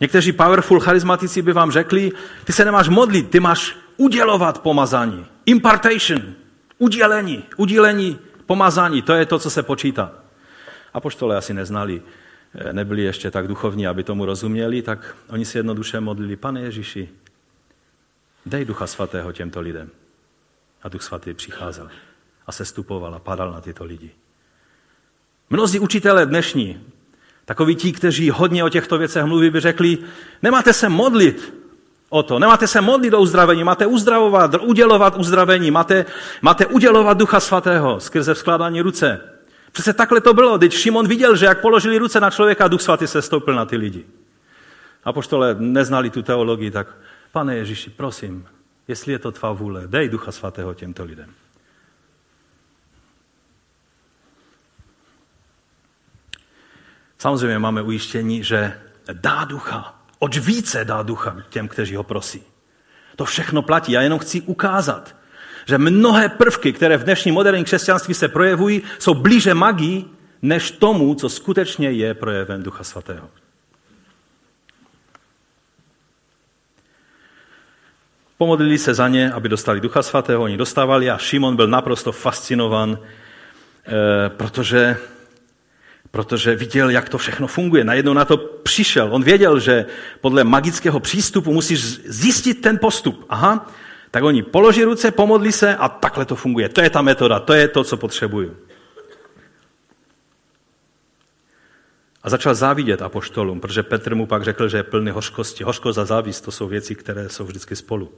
[0.00, 2.12] Někteří powerful charismatici by vám řekli,
[2.44, 5.26] ty se nemáš modlit, ty máš udělovat pomazání.
[5.46, 6.34] Impartation,
[6.78, 10.12] udělení, udělení, pomazání, to je to, co se počítá.
[10.94, 12.02] A poštole asi neznali,
[12.54, 17.08] eh, nebyli ještě tak duchovní, aby tomu rozuměli, tak oni si jednoduše modlili, pane Ježíši,
[18.46, 19.90] dej ducha svatého těmto lidem.
[20.82, 21.88] A duch svatý přicházel
[22.46, 24.21] a sestupoval a padal na tyto lidi.
[25.52, 26.80] Mnozí učitelé dnešní,
[27.44, 29.98] takoví ti, kteří hodně o těchto věcech mluví, by řekli,
[30.42, 31.54] nemáte se modlit
[32.08, 36.04] o to, nemáte se modlit o uzdravení, máte uzdravovat, udělovat uzdravení, máte,
[36.42, 39.20] máte udělovat ducha svatého skrze vzkládání ruce.
[39.72, 43.06] Přece takhle to bylo, když Šimon viděl, že jak položili ruce na člověka, duch svatý
[43.06, 44.04] se stoupil na ty lidi.
[45.04, 46.86] A poštole neznali tu teologii, tak
[47.32, 48.46] pane Ježíši, prosím,
[48.88, 51.28] jestli je to tvá vůle, dej ducha svatého těmto lidem.
[57.22, 58.72] Samozřejmě máme ujištění, že
[59.12, 59.94] dá ducha.
[60.18, 62.42] Oč více dá ducha těm, kteří ho prosí.
[63.16, 63.92] To všechno platí.
[63.92, 65.16] Já jenom chci ukázat,
[65.66, 70.04] že mnohé prvky, které v dnešním moderním křesťanství se projevují, jsou blíže magii,
[70.42, 73.30] než tomu, co skutečně je projevem Ducha Svatého.
[78.38, 82.98] Pomodlili se za ně, aby dostali Ducha Svatého, oni dostávali a Šimon byl naprosto fascinovan,
[82.98, 84.96] eh, protože
[86.12, 87.84] protože viděl, jak to všechno funguje.
[87.84, 89.08] Najednou na to přišel.
[89.10, 89.86] On věděl, že
[90.20, 93.24] podle magického přístupu musíš zjistit ten postup.
[93.28, 93.72] Aha,
[94.10, 96.68] tak oni položí ruce, pomodlí se a takhle to funguje.
[96.68, 98.56] To je ta metoda, to je to, co potřebuju.
[102.22, 105.64] A začal závidět apoštolům, protože Petr mu pak řekl, že je plný hořkosti.
[105.64, 108.12] Hořkost a závist, to jsou věci, které jsou vždycky spolu.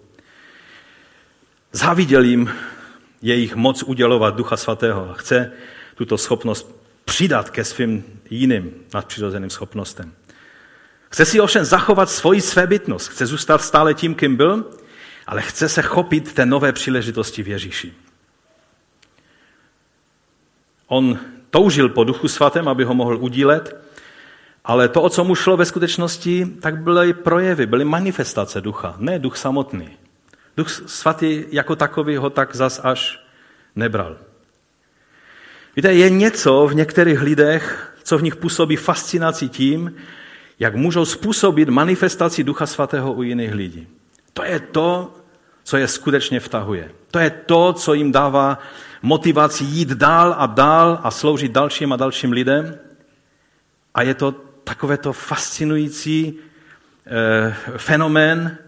[1.72, 2.50] Záviděl jim
[3.22, 5.52] jejich moc udělovat Ducha Svatého a chce
[5.94, 10.12] tuto schopnost přidat ke svým jiným nadpřirozeným schopnostem.
[11.10, 14.70] Chce si ovšem zachovat svoji svébytnost, chce zůstat stále tím, kým byl,
[15.26, 17.92] ale chce se chopit té nové příležitosti v Ježíši.
[20.86, 21.18] On
[21.50, 23.76] toužil po duchu svatém, aby ho mohl udílet,
[24.64, 29.18] ale to, o co mu šlo ve skutečnosti, tak byly projevy, byly manifestace ducha, ne
[29.18, 29.88] duch samotný.
[30.56, 33.26] Duch svatý jako takový ho tak zas až
[33.76, 34.16] nebral.
[35.76, 39.94] Víte, je něco v některých lidech, co v nich působí fascinaci tím,
[40.58, 43.88] jak můžou způsobit manifestaci Ducha Svatého u jiných lidí.
[44.32, 45.14] To je to,
[45.64, 46.90] co je skutečně vtahuje.
[47.10, 48.58] To je to, co jim dává
[49.02, 52.78] motivaci jít dál a dál a sloužit dalším a dalším lidem.
[53.94, 54.32] A je to
[54.64, 56.38] takovéto fascinující
[57.06, 58.58] eh, fenomén,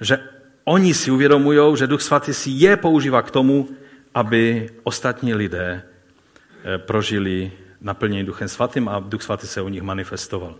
[0.00, 0.18] že
[0.64, 3.68] oni si uvědomují, že Duch Svatý si je používá k tomu,
[4.14, 5.82] aby ostatní lidé
[6.76, 10.54] prožili naplnění Duchem Svatým a Duch Svatý se u nich manifestoval.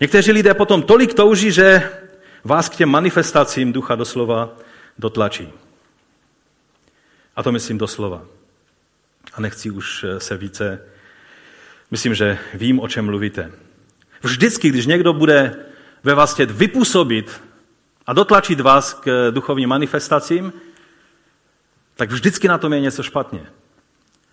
[0.00, 1.90] Někteří lidé potom tolik touží, že
[2.44, 4.56] vás k těm manifestacím ducha doslova
[4.98, 5.48] dotlačí.
[7.36, 8.24] A to myslím doslova.
[9.34, 10.82] A nechci už eh, se více,
[11.90, 13.52] myslím, že vím, o čem mluvíte.
[14.22, 15.56] Vždycky, když někdo bude
[16.02, 17.40] ve vás chtět vypůsobit
[18.06, 20.52] a dotlačit vás k duchovním manifestacím,
[21.96, 23.46] tak vždycky na tom je něco špatně.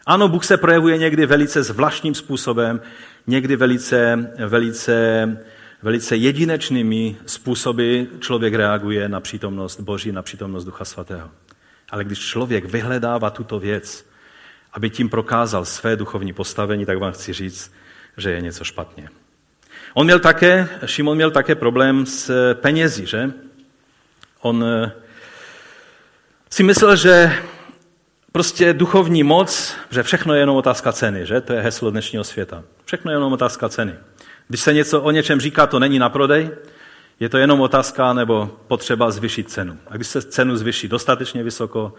[0.08, 2.82] Ano, Bůh se projevuje někdy velice zvláštním způsobem,
[3.28, 5.38] někdy velice, velice,
[5.82, 11.32] velice jedinečnými způsoby člověk reaguje na přítomnost Boží, na přítomnost Ducha Svatého.
[11.90, 14.06] Ale když člověk vyhledává tuto věc,
[14.74, 17.74] aby tím prokázal své duchovní postavení, tak vám chci říct,
[18.18, 19.10] že je něco špatně.
[19.94, 23.32] On měl také, Šimon měl také problém s penězi, že?
[24.42, 24.92] On eh,
[26.50, 27.34] si myslel, že
[28.38, 31.42] prostě duchovní moc, že všechno je jenom otázka ceny, že?
[31.42, 32.64] To je heslo dnešního světa.
[32.86, 33.96] Všechno je jenom otázka ceny.
[34.48, 36.50] Když se něco o něčem říká, to není na prodej,
[37.20, 39.78] je to jenom otázka nebo potřeba zvyšit cenu.
[39.88, 41.94] A když se cenu zvyší dostatečně vysoko,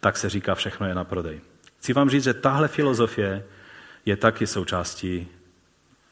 [0.00, 1.40] tak se říká, všechno je na prodej.
[1.78, 3.44] Chci vám říct, že tahle filozofie
[4.06, 5.28] je taky součástí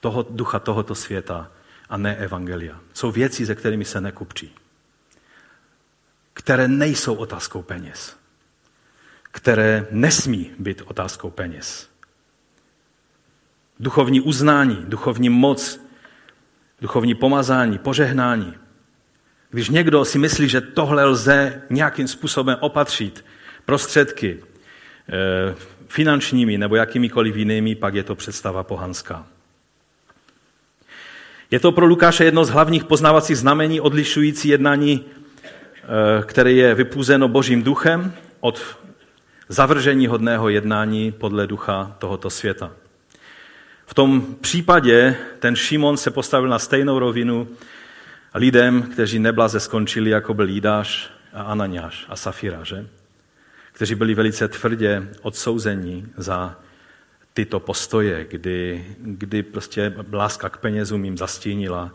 [0.00, 1.50] toho ducha tohoto světa
[1.88, 2.80] a ne evangelia.
[2.92, 4.54] Jsou věci, se kterými se nekupčí,
[6.34, 8.23] které nejsou otázkou peněz
[9.34, 11.88] které nesmí být otázkou peněz.
[13.80, 15.80] Duchovní uznání, duchovní moc,
[16.80, 18.54] duchovní pomazání, požehnání.
[19.50, 23.24] Když někdo si myslí, že tohle lze nějakým způsobem opatřit
[23.64, 25.54] prostředky eh,
[25.88, 29.26] finančními nebo jakýmikoliv jinými, pak je to představa pohanská.
[31.50, 37.28] Je to pro Lukáše jedno z hlavních poznávacích znamení odlišující jednání, eh, které je vypůzeno
[37.28, 38.84] Božím duchem od
[39.48, 42.72] zavržení hodného jednání podle ducha tohoto světa.
[43.86, 47.48] V tom případě ten Šimon se postavil na stejnou rovinu
[48.34, 52.86] lidem, kteří neblaze skončili, jako byl Jídáš a Ananiáš a Safira, že?
[53.74, 56.56] kteří byli velice tvrdě odsouzeni za
[57.32, 61.94] tyto postoje, kdy, kdy prostě láska k penězům jim zastínila,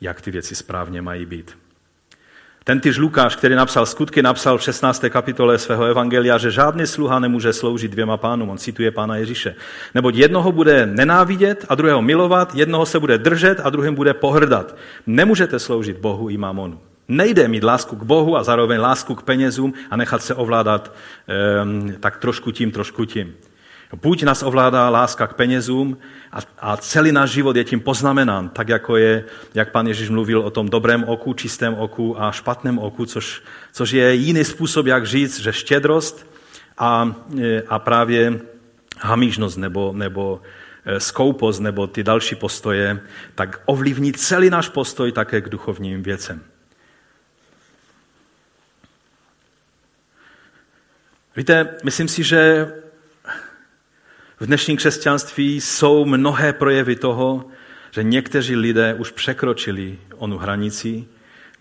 [0.00, 1.58] jak ty věci správně mají být.
[2.66, 5.04] Ten tyž Lukáš, který napsal skutky, napsal v 16.
[5.08, 8.50] kapitole svého evangelia, že žádný sluha nemůže sloužit dvěma pánům.
[8.50, 9.54] On cituje pána Ježíše.
[9.94, 14.76] Neboť jednoho bude nenávidět a druhého milovat, jednoho se bude držet a druhým bude pohrdat.
[15.06, 16.78] Nemůžete sloužit Bohu i mamonu.
[17.08, 20.92] Nejde mít lásku k Bohu a zároveň lásku k penězům a nechat se ovládat
[21.62, 23.34] um, tak trošku tím, trošku tím.
[23.94, 25.98] Buď nás ovládá láska k penězům
[26.32, 29.24] a, a celý náš život je tím poznamenán, tak jako je,
[29.54, 33.42] jak pan Ježíš mluvil o tom dobrém oku, čistém oku a špatném oku, což,
[33.72, 36.26] což je jiný způsob, jak říct, že štědrost
[36.78, 38.40] a, e, a právě
[39.00, 40.42] hamižnost nebo, nebo
[40.84, 43.00] e, skoupost nebo ty další postoje,
[43.34, 46.42] tak ovlivní celý náš postoj také k duchovním věcem.
[51.36, 52.72] Víte, myslím si, že
[54.40, 57.44] v dnešním křesťanství jsou mnohé projevy toho,
[57.90, 61.04] že někteří lidé už překročili onu hranici,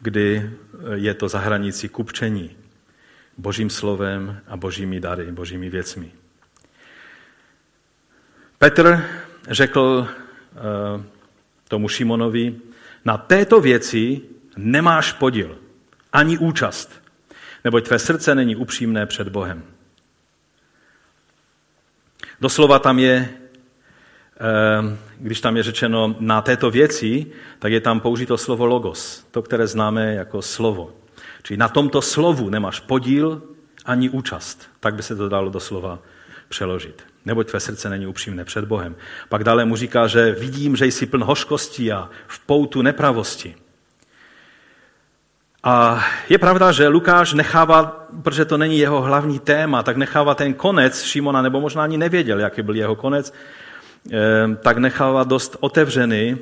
[0.01, 0.49] kdy
[0.93, 2.55] je to za hranici kupčení
[3.37, 6.11] božím slovem a božími dary, božími věcmi.
[8.57, 9.05] Petr
[9.49, 10.07] řekl
[10.97, 11.03] uh,
[11.67, 12.55] tomu Šimonovi,
[13.05, 14.21] na této věci
[14.57, 15.57] nemáš podíl,
[16.13, 17.01] ani účast,
[17.63, 19.63] neboť tvé srdce není upřímné před Bohem.
[22.43, 23.29] Doslova tam je,
[24.39, 27.25] ehm, když tam je řečeno na této věci,
[27.59, 30.91] tak je tam použito slovo logos, to, které známe jako slovo.
[31.43, 33.41] Čili na tomto slovu nemáš podíl
[33.85, 34.69] ani účast.
[34.79, 35.99] Tak by se to dalo doslova
[36.49, 37.03] přeložit.
[37.25, 38.95] Neboť tvé srdce není upřímné před Bohem.
[39.29, 43.55] Pak dále mu říká, že vidím, že jsi pln hořkosti a v poutu nepravosti.
[45.63, 50.53] A je pravda, že Lukáš nechává, protože to není jeho hlavní téma, tak nechává ten
[50.53, 53.33] konec Šimona, nebo možná ani nevěděl, jaký byl jeho konec,
[54.11, 56.37] eh, tak nechává dost otevřený,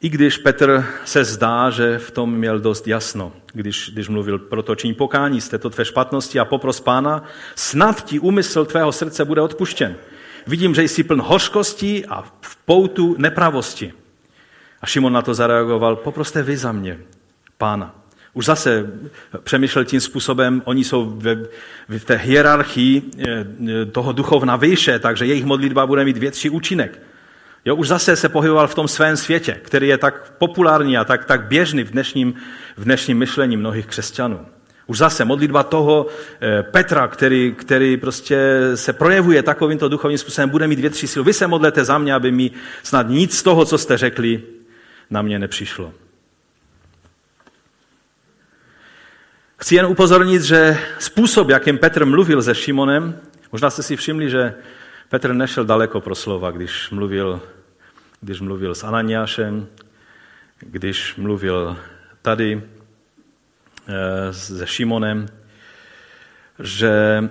[0.00, 4.74] i když Petr se zdá, že v tom měl dost jasno, když, když mluvil, proto
[4.74, 9.40] čiň pokání z této tvé špatnosti a popros pána, snad ti úmysl tvého srdce bude
[9.40, 9.94] odpuštěn.
[10.46, 13.92] Vidím, že jsi pln hořkosti a v poutu nepravosti.
[14.80, 16.98] A Šimon na to zareagoval, poproste vy za mě,
[17.58, 18.01] pána.
[18.34, 18.86] Už zase
[19.42, 21.34] přemýšlel tím způsobem, oni jsou ve,
[21.88, 27.00] v té hierarchii eh, toho duchovna výše, takže jejich modlitba bude mít větší účinek.
[27.64, 31.24] Jo, už zase se pohyboval v tom svém světě, který je tak populární a tak,
[31.24, 32.34] tak běžný v dnešním,
[32.76, 34.46] v dnešním myšlení mnohých křesťanů.
[34.86, 36.06] Už zase modlitba toho
[36.40, 38.38] eh, Petra, který, který prostě
[38.74, 41.24] se projevuje takovýmto duchovním způsobem, bude mít větší sílu.
[41.24, 42.50] Vy se modlete za mě, aby mi
[42.82, 44.42] snad nic z toho, co jste řekli,
[45.10, 45.92] na mě nepřišlo.
[49.62, 53.18] Chci jen upozornit, že způsob, jakým Petr mluvil se Šimonem,
[53.52, 54.54] možná jste si všimli, že
[55.08, 57.40] Petr nešel daleko pro slova, když mluvil,
[58.20, 59.66] když mluvil s Ananiášem,
[60.58, 61.78] když mluvil
[62.22, 62.62] tady
[63.88, 65.28] eh, se Šimonem,
[66.58, 67.24] že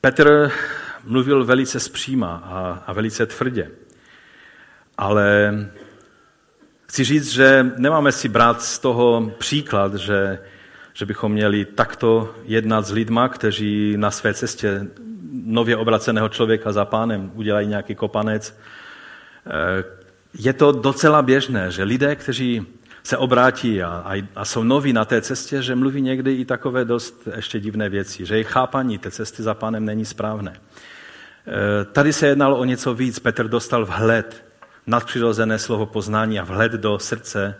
[0.00, 0.52] Petr
[1.04, 3.70] mluvil velice zpříma a, a velice tvrdě.
[4.98, 5.54] Ale
[6.86, 10.38] chci říct, že nemáme si brát z toho příklad, že
[10.96, 14.86] že bychom měli takto jednat s lidma, kteří na své cestě
[15.44, 18.58] nově obraceného člověka za pánem udělají nějaký kopanec.
[19.46, 19.84] Eh,
[20.38, 22.66] je to docela běžné, že lidé, kteří
[23.02, 26.84] se obrátí a, a, a jsou noví na té cestě, že mluví někdy i takové
[26.84, 30.52] dost ještě divné věci, že jejich chápaní té cesty za pánem není správné.
[30.56, 33.18] Eh, tady se jednalo o něco víc.
[33.18, 34.44] Petr dostal vhled,
[34.86, 37.54] nadpřirozené slovo poznání a vhled do srdce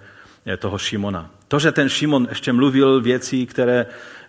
[0.59, 1.31] toho Šimona.
[1.49, 3.87] To, že ten Šimon ještě mluvil věcí, které,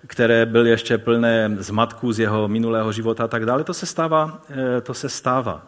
[0.08, 4.42] které byly ještě plné zmatků z jeho minulého života a tak dále, to se stává.
[4.50, 5.68] Eh, to se stává.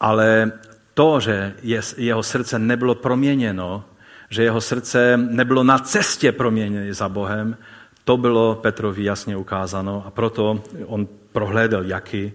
[0.00, 0.52] Ale
[0.94, 1.54] to, že
[1.96, 3.84] jeho srdce nebylo proměněno,
[4.30, 7.56] že jeho srdce nebylo na cestě proměněno za Bohem,
[8.04, 12.32] to bylo Petrovi jasně ukázáno a proto on prohlédl, jaký,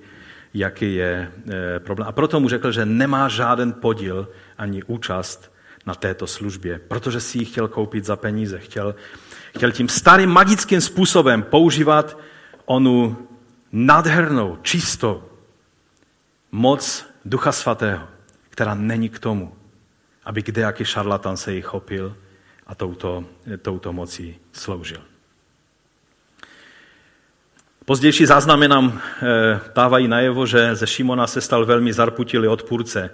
[0.54, 2.08] jaký je eh, problém.
[2.08, 4.28] A proto mu řekl, že nemá žádný podíl
[4.58, 5.53] ani účast
[5.86, 8.60] na této službě, protože si ji chtěl koupit za peníze.
[8.60, 8.96] Chtěl,
[9.58, 12.18] chtěl tím starým magickým způsobem používat
[12.66, 13.28] onu
[13.72, 15.24] nádhernou, čistou
[16.52, 18.08] moc Ducha Svatého,
[18.50, 19.54] která není k tomu,
[20.26, 22.16] aby kdejaký šarlatan se jí chopil
[22.68, 23.26] a touto,
[23.62, 25.02] touto mocí sloužil.
[27.86, 33.10] Pozdější záznamy nám e, dávají najevo, že ze Šimona se stal velmi zarputilý odpůrce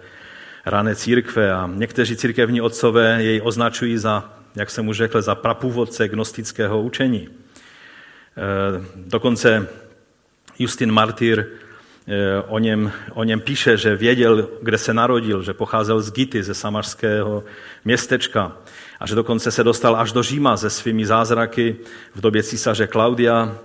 [0.65, 6.07] rané církve a někteří církevní otcové jej označují za jak jsem mu řekl, za prapůvodce
[6.07, 7.27] gnostického učení.
[7.27, 7.31] E,
[8.95, 9.67] dokonce
[10.59, 11.45] Justin Martyr
[12.07, 16.43] e, o něm, o něm píše, že věděl, kde se narodil, že pocházel z Gity,
[16.43, 17.43] ze samařského
[17.85, 18.57] městečka
[18.99, 21.75] a že dokonce se dostal až do Říma se svými zázraky
[22.15, 23.57] v době císaře Klaudia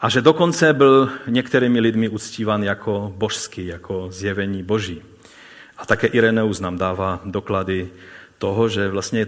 [0.00, 5.02] a že dokonce byl některými lidmi uctívan jako božský, jako zjevení boží.
[5.82, 7.90] A také Ireneus nám dává doklady
[8.38, 9.26] toho, že vlastně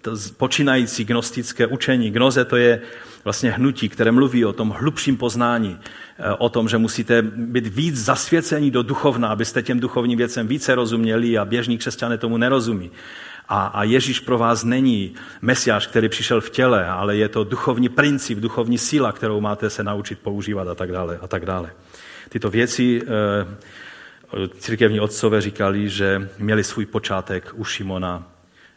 [0.00, 2.80] to počínající gnostické učení, gnoze to je
[3.24, 5.78] vlastně hnutí, které mluví o tom hlubším poznání,
[6.38, 11.38] o tom, že musíte být víc zasvěcení do duchovna, abyste těm duchovním věcem více rozuměli
[11.38, 12.90] a běžní křesťané tomu nerozumí.
[13.48, 17.88] A, a Ježíš pro vás není mesiáš, který přišel v těle, ale je to duchovní
[17.88, 21.18] princip, duchovní síla, kterou máte se naučit používat a tak dále.
[21.22, 21.70] A tak dále.
[22.28, 23.56] Tyto věci eh,
[24.58, 28.28] církevní otcové říkali, že měli svůj počátek u Šimona,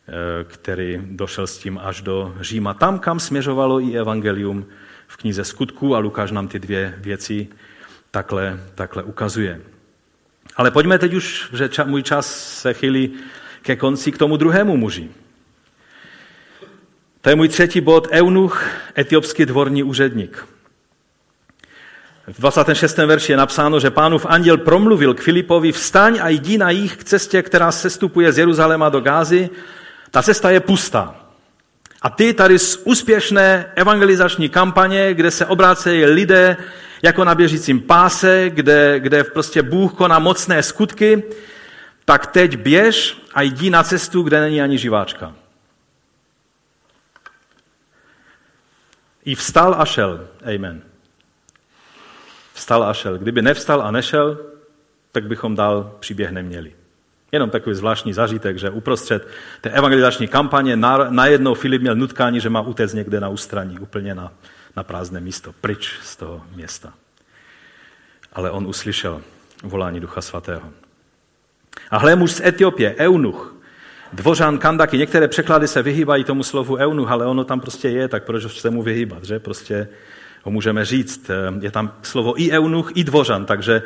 [0.07, 2.73] eh, který došel s tím až do Říma.
[2.73, 4.65] Tam, kam směřovalo i evangelium
[5.07, 7.47] v knize Skutků a Lukáš nám ty dvě věci
[8.11, 9.61] takhle, takhle ukazuje.
[10.55, 13.13] Ale pojďme teď už, že ča, můj čas se chýlí
[13.61, 15.09] ke konci k tomu druhému muži.
[17.21, 20.45] To je můj třetí bod, eunuch, etiopský dvorní úředník.
[22.27, 22.97] V 26.
[22.97, 27.03] verši je napsáno, že pánův anděl promluvil k Filipovi, vstaň a jdi na jich k
[27.03, 29.49] cestě, která sestupuje z Jeruzaléma do Gázy.
[30.11, 31.15] Ta cesta je pustá.
[32.01, 36.57] A ty tady z úspěšné evangelizační kampaně, kde se obrácejí lidé
[37.01, 41.23] jako na běžícím páse, kde, kde prostě Bůh koná mocné skutky,
[42.05, 45.33] tak teď běž a jdi na cestu, kde není ani živáčka.
[49.25, 50.27] I vstal a šel.
[50.55, 50.92] Amen.
[52.53, 53.17] Vstal a šel.
[53.17, 54.37] Kdyby nevstal a nešel,
[55.11, 56.73] tak bychom dál příběh neměli.
[57.31, 59.27] Jenom takový zvláštní zažitek, že uprostřed
[59.61, 60.75] té evangelizační kampaně
[61.09, 64.31] najednou Filip měl nutkání, že má utéct někde na ústraní, úplně na,
[64.75, 66.93] na prázdné místo, pryč z toho města.
[68.33, 69.21] Ale on uslyšel
[69.63, 70.69] volání Ducha Svatého.
[71.91, 73.55] A hle muž z Etiopie, eunuch,
[74.13, 74.97] dvořan, kandaky.
[74.97, 78.69] Některé překlady se vyhýbají tomu slovu eunuch, ale ono tam prostě je, tak proč se
[78.69, 79.39] mu vyhýbat, že?
[79.39, 79.87] Prostě
[80.43, 81.31] ho můžeme říct.
[81.61, 83.81] Je tam slovo i eunuch, i dvořan, takže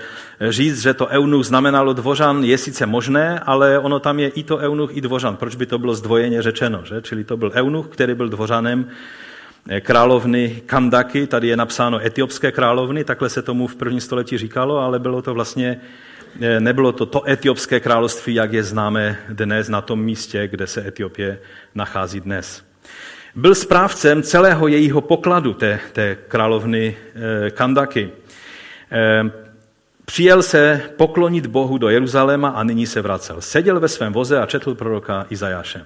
[0.49, 4.57] říct, že to eunuch znamenalo dvořan, je sice možné, ale ono tam je i to
[4.57, 5.35] eunuch, i dvořan.
[5.35, 6.81] Proč by to bylo zdvojeně řečeno?
[6.85, 7.01] Že?
[7.01, 8.87] Čili to byl eunuch, který byl dvořanem
[9.81, 14.99] královny Kandaky, tady je napsáno etiopské královny, takhle se tomu v první století říkalo, ale
[14.99, 15.81] bylo to vlastně
[16.41, 20.87] Eh, nebylo to to etiopské království, jak je známe dnes na tom místě, kde se
[20.87, 21.39] Etiopie
[21.75, 22.63] nachází dnes.
[23.37, 28.09] Byl správcem celého jejího pokladu, té, té královny eh, Kandaky.
[28.91, 29.31] Eh,
[30.05, 33.41] přijel se poklonit Bohu do Jeruzaléma a nyní se vracel.
[33.41, 35.85] Seděl ve svém voze a četl proroka Izajáše.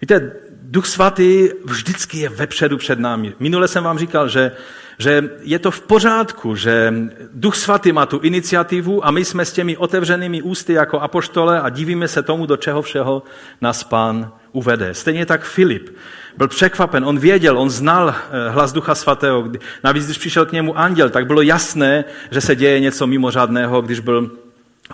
[0.00, 0.32] Víte,
[0.62, 3.34] Duch Svatý vždycky je vepředu před námi.
[3.38, 4.52] Minule jsem vám říkal, že
[4.98, 6.94] že je to v pořádku, že
[7.32, 11.68] Duch Svatý má tu iniciativu a my jsme s těmi otevřenými ústy jako apoštole a
[11.68, 13.22] divíme se tomu, do čeho všeho
[13.60, 14.94] nás pán uvede.
[14.94, 15.90] Stejně tak Filip
[16.36, 19.50] byl překvapen, on věděl, on znal eh, hlas Ducha Svatého.
[19.84, 24.00] Navíc, když přišel k němu anděl, tak bylo jasné, že se děje něco mimořádného, když
[24.00, 24.30] byl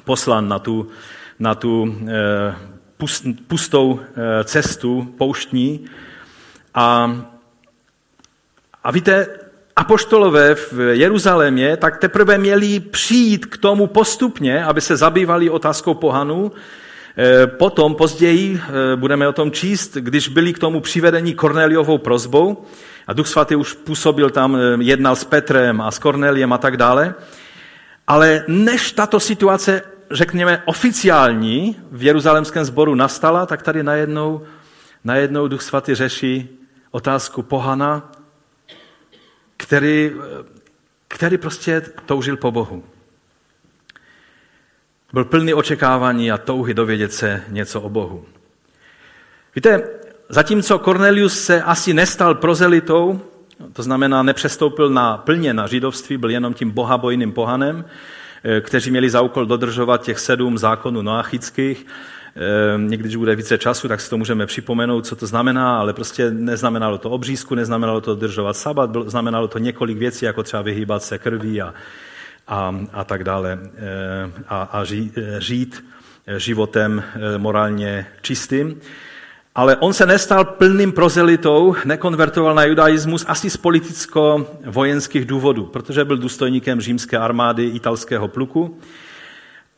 [0.05, 0.89] poslan na tu,
[1.39, 2.55] na tu eh,
[3.47, 5.85] pustou eh, cestu pouštní.
[6.75, 7.17] A,
[8.85, 9.27] a víte,
[9.81, 16.53] apoštolové v Jeruzalémě tak teprve měli přijít k tomu postupně, aby se zabývali otázkou pohanů.
[17.19, 22.65] E, potom, později, e, budeme o tom číst, když byli k tomu přivedeni Korneliovou prozbou
[23.07, 26.77] a Duch Svatý už působil tam, e, jednal s Petrem a s Korneliem a tak
[26.77, 27.15] dále.
[28.07, 34.43] Ale než tato situace, řekněme, oficiální v jeruzalémském sboru nastala, tak tady najednou,
[35.05, 36.49] najednou Duch Svatý řeší
[36.91, 38.10] otázku pohana
[39.61, 40.13] který,
[41.09, 42.85] který prostě toužil po Bohu.
[45.13, 48.25] Byl plný očekávání a touhy dovědět se něco o Bohu.
[49.57, 49.89] Víte,
[50.29, 53.21] zatímco Cornelius se asi nestal prozelitou,
[53.73, 57.85] to znamená nepřestoupil na, plně na židovství, byl jenom tím bohabojným pohanem,
[58.45, 61.87] eh, kteří měli za úkol dodržovat těch sedm zákonů noachických,
[62.77, 66.31] někdy, když bude více času, tak si to můžeme připomenout, co to znamená, ale prostě
[66.31, 71.19] neznamenalo to obřízku, neznamenalo to držovat sabat, znamenalo to několik věcí, jako třeba vyhýbat se
[71.19, 71.75] krví a,
[72.49, 75.85] a, a tak dále ehm, a, a ří, žít
[76.37, 78.81] životem eh, morálně čistým.
[79.55, 86.19] Ale on se nestal plným prozelitou, nekonvertoval na judaismus asi z politicko-vojenských důvodů, protože byl
[86.19, 88.79] důstojníkem římské armády italského pluku.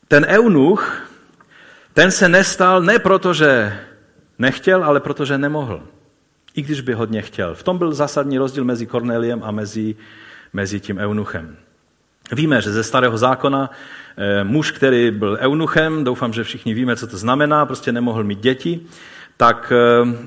[0.08, 1.08] Ten eunuch,
[1.94, 3.78] ten se nestal ne proto, že
[4.38, 5.82] nechtěl, ale proto, že nemohl.
[6.54, 7.54] I když by hodně chtěl.
[7.54, 9.96] V tom byl zásadní rozdíl mezi Korneliem a mezi,
[10.52, 11.56] mezi tím eunuchem.
[12.32, 13.70] Víme, že ze starého zákona
[14.16, 18.40] eh, muž, který byl eunuchem, doufám, že všichni víme, co to znamená, prostě nemohl mít
[18.40, 18.80] děti,
[19.36, 19.72] tak,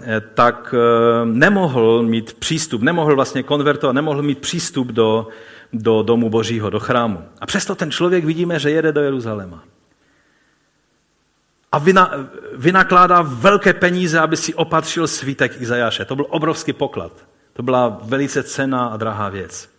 [0.04, 5.28] eh, tak eh, nemohl mít přístup, nemohl vlastně konvertovat, nemohl mít přístup do,
[5.74, 7.22] do domu božího, do chrámu.
[7.42, 9.64] A přesto ten člověk vidíme, že jede do Jeruzaléma.
[11.76, 11.82] A
[12.56, 16.06] vynakládá velké peníze, aby si opatřil svítek Izajáše.
[16.06, 17.12] To byl obrovský poklad.
[17.54, 19.70] To byla velice cená a drahá věc.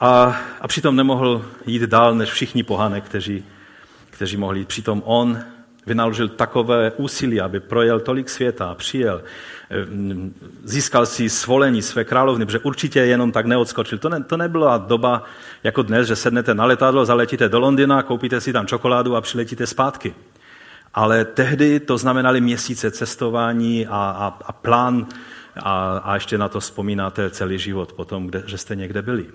[0.00, 3.44] A, a přitom nemohl jít dál než všichni pohané, kteří,
[4.10, 4.68] kteří mohli jít.
[4.68, 5.44] Přitom on
[5.86, 9.22] vynaložil takové úsilí, aby projel tolik světa a přijel,
[9.70, 9.74] eh,
[10.64, 13.98] získal si svolení své královny, protože určitě jenom tak neodskočil.
[13.98, 15.22] To, ne, to nebyla doba
[15.64, 19.66] jako dnes, že sednete na letadlo, zaletíte do Londýna, koupíte si tam čokoládu a přiletíte
[19.66, 20.14] zpátky.
[20.94, 25.06] Ale tehdy to znamenaly měsíce cestování a, a, a plán
[25.62, 29.26] a, a ještě na to vzpomínáte celý život potom, kde, že jste někde byli.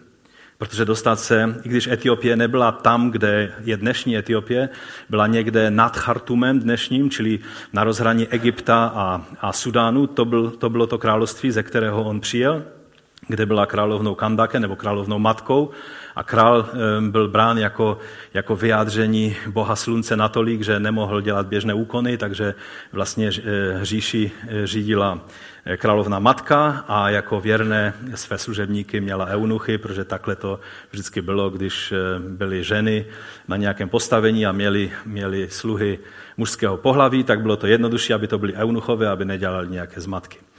[0.62, 4.70] Protože dostat se, i když Etiopie nebyla tam, kde je dnešní Etiopie,
[5.09, 7.39] byla někde nad Chartumem dnešním, čili
[7.74, 12.20] na rozhraní Egypta a, a Sudánu, to, byl, to bylo to království, ze kterého on
[12.20, 12.64] přijel,
[13.32, 15.71] kde byla královnou Kandake nebo královnou matkou
[16.15, 16.69] a král
[17.09, 17.97] byl brán jako,
[18.34, 22.55] jako vyjádření boha slunce natolik, že nemohl dělat běžné úkony, takže
[22.91, 25.19] vlastně eh, říši eh, řídila
[25.65, 30.59] eh, královna matka a jako věrné své služebníky měla eunuchy, protože takhle to
[30.91, 33.05] vždycky bylo, když byly ženy
[33.47, 35.99] na nějakém postavení a měli, měli sluhy
[36.38, 40.51] mužského pohlaví, tak bylo to jednodušší, aby to byly eunuchové, aby nedělali nějaké zmatky.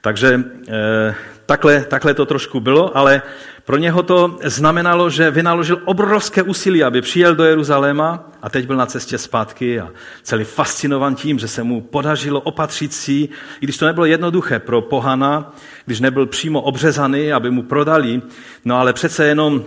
[0.00, 1.14] Takže eh,
[1.46, 3.22] takhle, takhle to trošku bylo, ale
[3.64, 8.76] pro něho to znamenalo, že vynaložil obrovské úsilí, aby přijel do Jeruzaléma a teď byl
[8.76, 9.90] na cestě zpátky a
[10.22, 13.28] celý fascinovan tím, že se mu podařilo opatřit si, i
[13.60, 15.54] když to nebylo jednoduché pro pohana,
[15.86, 18.22] když nebyl přímo obřezaný, aby mu prodali,
[18.64, 19.64] no ale přece jenom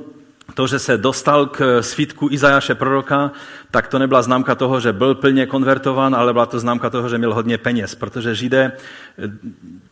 [0.53, 3.31] to, že se dostal k svítku Izajaše proroka,
[3.71, 7.17] tak to nebyla známka toho, že byl plně konvertovan, ale byla to známka toho, že
[7.17, 9.31] měl hodně peněz, protože Židé eh,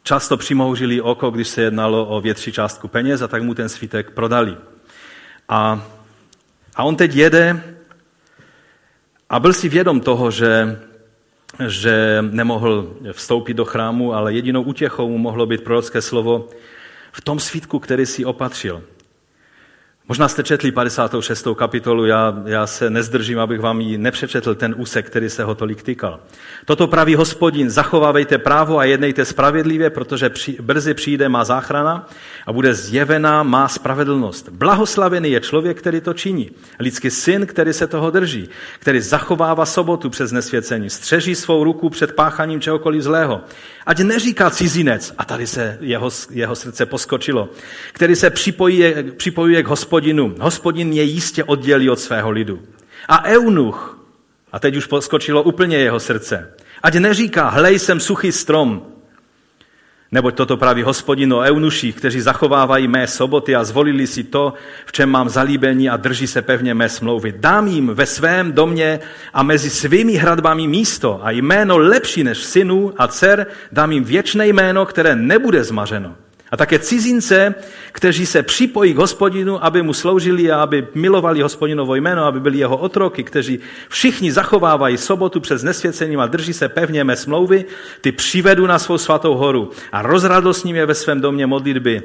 [0.03, 4.11] často přimoužili oko, když se jednalo o větší částku peněz a tak mu ten svítek
[4.11, 4.57] prodali.
[5.49, 5.87] A,
[6.75, 7.63] a on teď jede
[9.29, 10.79] a byl si vědom toho, že,
[11.67, 16.49] že nemohl vstoupit do chrámu, ale jedinou útěchou mu mohlo být prorocké slovo
[17.11, 18.83] v tom svítku, který si opatřil.
[20.11, 21.47] Možná jste četli 56.
[21.55, 25.83] kapitolu, já, já se nezdržím, abych vám ji nepřečetl, ten úsek, který se ho tolik
[25.83, 26.19] týkal.
[26.65, 32.09] Toto praví hospodin, zachovávejte právo a jednejte spravedlivě, protože při, brzy přijde má záchrana
[32.47, 34.49] a bude zjevená má spravedlnost.
[34.49, 36.49] Blahoslavený je člověk, který to činí.
[36.79, 38.49] Lidský syn, který se toho drží,
[38.79, 43.41] který zachovává sobotu přes nesvěcení, střeží svou ruku před páchaním čehokoliv zlého.
[43.85, 47.49] Ať neříká cizinec, a tady se jeho, jeho srdce poskočilo,
[47.93, 50.00] který se připojuje, připojuje k hospodinu.
[50.39, 52.59] Hospodin mě jistě oddělí od svého lidu.
[53.07, 53.99] A eunuch,
[54.51, 58.91] a teď už poskočilo úplně jeho srdce, ať neříká, hlej, jsem suchý strom,
[60.11, 64.53] Neboť toto praví hospodin o eunuších, kteří zachovávají mé soboty a zvolili si to,
[64.85, 67.33] v čem mám zalíbení a drží se pevně mé smlouvy.
[67.37, 68.99] Dám jim ve svém domě
[69.33, 74.47] a mezi svými hradbami místo a jméno lepší než synů a dcer, dám jim věčné
[74.47, 76.15] jméno, které nebude zmařeno.
[76.51, 77.55] A také cizince,
[77.91, 82.57] kteří se připojí k hospodinu, aby mu sloužili a aby milovali hospodinovo jméno, aby byli
[82.57, 87.65] jeho otroky, kteří všichni zachovávají sobotu před nesvěcením a drží se pevně mé smlouvy,
[88.01, 92.03] ty přivedu na svou svatou horu a rozradostním je ve svém domě modlitby.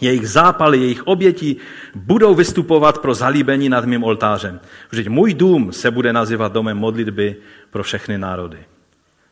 [0.00, 1.56] Jejich zápaly, jejich oběti
[1.94, 4.60] budou vystupovat pro zalíbení nad mým oltářem.
[4.90, 7.36] Vždyť můj dům se bude nazývat domem modlitby
[7.70, 8.58] pro všechny národy.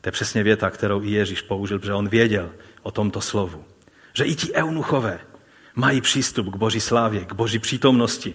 [0.01, 2.51] To je přesně věta, kterou i Ježíš použil, protože on věděl
[2.83, 3.65] o tomto slovu
[4.15, 5.19] že i ti eunuchové
[5.75, 8.35] mají přístup k boží slávě, k boží přítomnosti.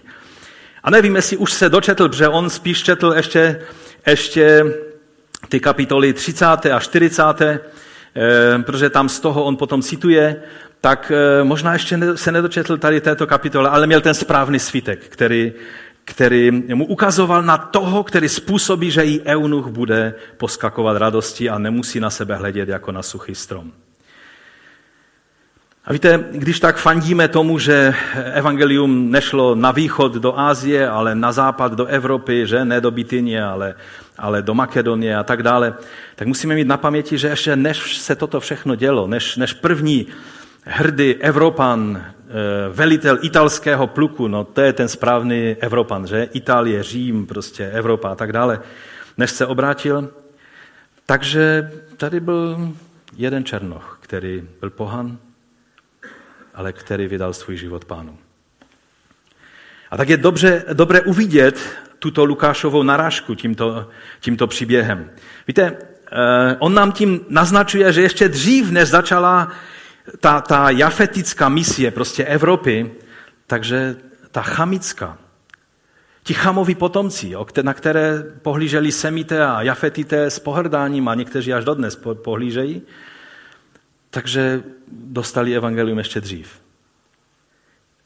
[0.82, 3.60] A nevím, jestli už se dočetl, protože on spíš četl ještě,
[4.06, 4.64] ještě
[5.48, 6.46] ty kapitoly 30.
[6.46, 7.58] a 40., eh,
[8.62, 10.42] protože tam z toho on potom cituje,
[10.80, 15.52] tak eh, možná ještě se nedočetl tady této kapitole, ale měl ten správný svítek, který,
[16.04, 22.00] který mu ukazoval na toho, který způsobí, že i eunuch bude poskakovat radosti a nemusí
[22.00, 23.72] na sebe hledět jako na suchý strom.
[25.90, 27.94] A víte, když tak fandíme tomu, že
[28.32, 33.44] evangelium nešlo na východ do Ázie, ale na západ do Evropy, že ne do Bitynie,
[33.44, 33.74] ale,
[34.18, 35.74] ale do Makedonie a tak dále,
[36.16, 40.06] tak musíme mít na paměti, že ještě než se toto všechno dělo, než, než první
[40.64, 42.32] hrdý Evropan, eh,
[42.68, 46.28] velitel italského pluku, no to je ten správný Evropan, že?
[46.32, 48.60] Itálie, Řím, prostě Evropa a tak dále,
[49.18, 50.10] než se obrátil.
[51.06, 52.72] Takže tady byl
[53.16, 55.18] Jeden černoch, který byl pohan,
[56.60, 58.18] ale který vydal svůj život pánu.
[59.90, 61.60] A tak je dobře, dobré uvidět
[61.98, 63.88] tuto Lukášovou narážku tímto,
[64.20, 65.10] tímto příběhem.
[65.48, 69.48] Víte, eh, on nám tím naznačuje, že ještě dřív, než začala
[70.20, 72.92] ta, ta jafetická misie prostě Evropy,
[73.46, 73.96] takže
[74.30, 75.18] ta chamická,
[76.22, 77.32] ti chamoví potomci,
[77.62, 82.82] na které pohlíželi semité a jafetité s pohrdáním a někteří až dodnes pohlížejí,
[84.10, 86.48] takže dostali evangelium ještě dřív.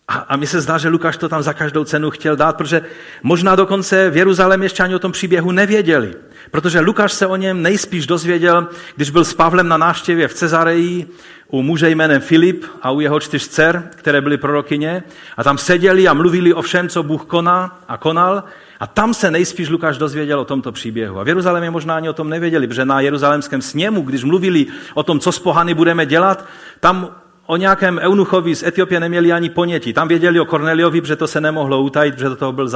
[0.08, 2.82] A, a mi se zdá, že Lukáš to tam za každou cenu chtěl dát, protože
[3.22, 4.16] možná dokonce v
[4.62, 6.14] ještě ani o tom příběhu nevěděli.
[6.50, 11.06] Protože Lukáš se o něm nejspíš dozvěděl, když byl s Pavlem na návštěvě v Cezareji
[11.48, 15.02] u muže jménem Filip a u jeho čtyř dcer, které byly prorokyně.
[15.36, 18.44] A tam seděli a mluvili o všem, co Bůh koná a konal.
[18.84, 21.20] A tam se nejspíš Lukáš dozvěděl o tomto příběhu.
[21.20, 25.02] A v Jeruzalémě možná ani o tom nevěděli, protože na jeruzalémském sněmu, když mluvili o
[25.02, 26.44] tom, co s pohany budeme dělat,
[26.80, 27.08] tam
[27.46, 29.92] o nějakém eunuchovi z Etiopie neměli ani ponětí.
[29.92, 32.68] Tam věděli o Korneliovi, protože to se nemohlo utajit, protože do toho byl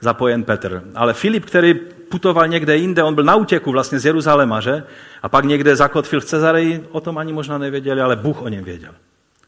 [0.00, 0.82] zapojen Petr.
[0.94, 1.74] Ale Filip, který
[2.08, 4.82] putoval někde jinde, on byl na útěku vlastně z Jeruzaléma, že?
[5.22, 8.64] A pak někde zakotvil v Cezareji, o tom ani možná nevěděli, ale Bůh o něm
[8.64, 8.92] věděl.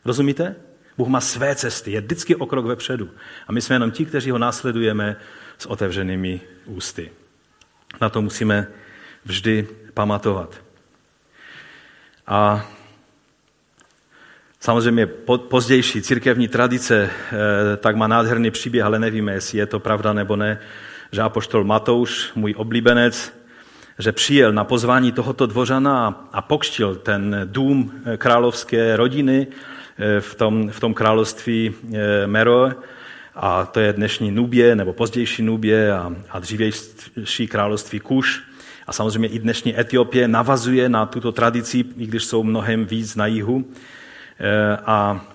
[0.04, 0.54] Rozumíte?
[0.98, 3.08] Bůh má své cesty, je vždycky o krok vepředu.
[3.48, 5.16] A my jsme jenom ti, kteří ho následujeme
[5.62, 7.10] s otevřenými ústy.
[8.00, 8.66] Na to musíme
[9.24, 10.60] vždy pamatovat.
[12.26, 12.66] A
[14.60, 15.06] Samozřejmě
[15.36, 20.36] pozdější církevní tradice eh, tak má nádherný příběh, ale nevíme, jestli je to pravda nebo
[20.36, 20.58] ne,
[21.12, 23.32] že apoštol Matouš, můj oblíbenec,
[23.98, 29.46] že přijel na pozvání tohoto dvořana a pokštil ten dům eh, královské rodiny
[29.98, 31.74] eh, v tom, v tom království
[32.26, 32.70] Mero,
[33.34, 38.42] a to je dnešní Nubě, nebo pozdější Nubě a, a dřívější království Kuš.
[38.86, 43.26] A samozřejmě i dnešní Etiopie navazuje na tuto tradici, i když jsou mnohem víc na
[43.26, 43.64] jihu.
[44.40, 45.26] Eh, a,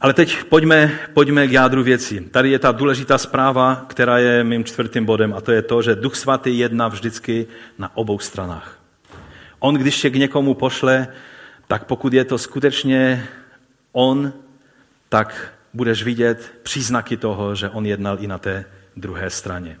[0.00, 2.20] ale teď pojďme, pojďme k jádru věcí.
[2.20, 5.94] Tady je ta důležitá zpráva, která je mým čtvrtým bodem, a to je to, že
[5.94, 7.46] Duch Svatý jedná vždycky
[7.78, 8.78] na obou stranách.
[9.58, 11.08] On, když se k někomu pošle,
[11.66, 13.26] tak pokud je to skutečně
[13.92, 14.32] on,
[15.08, 18.64] tak budeš vidět příznaky toho, že on jednal i na té
[18.96, 19.78] druhé straně.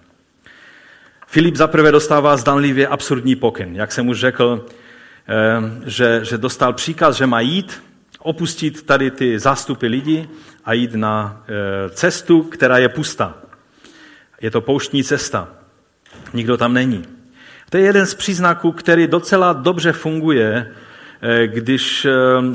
[1.26, 3.76] Filip zaprvé dostává zdanlivě absurdní pokyn.
[3.76, 4.66] Jak jsem už řekl,
[5.28, 7.82] Eh, že, že dostal příkaz, že má jít,
[8.18, 10.28] opustit tady ty zástupy lidí
[10.64, 13.34] a jít na eh, cestu, která je pustá.
[14.40, 15.48] Je to pouštní cesta.
[16.32, 17.04] Nikdo tam není.
[17.70, 20.70] To je jeden z příznaků, který docela dobře funguje,
[21.46, 22.06] když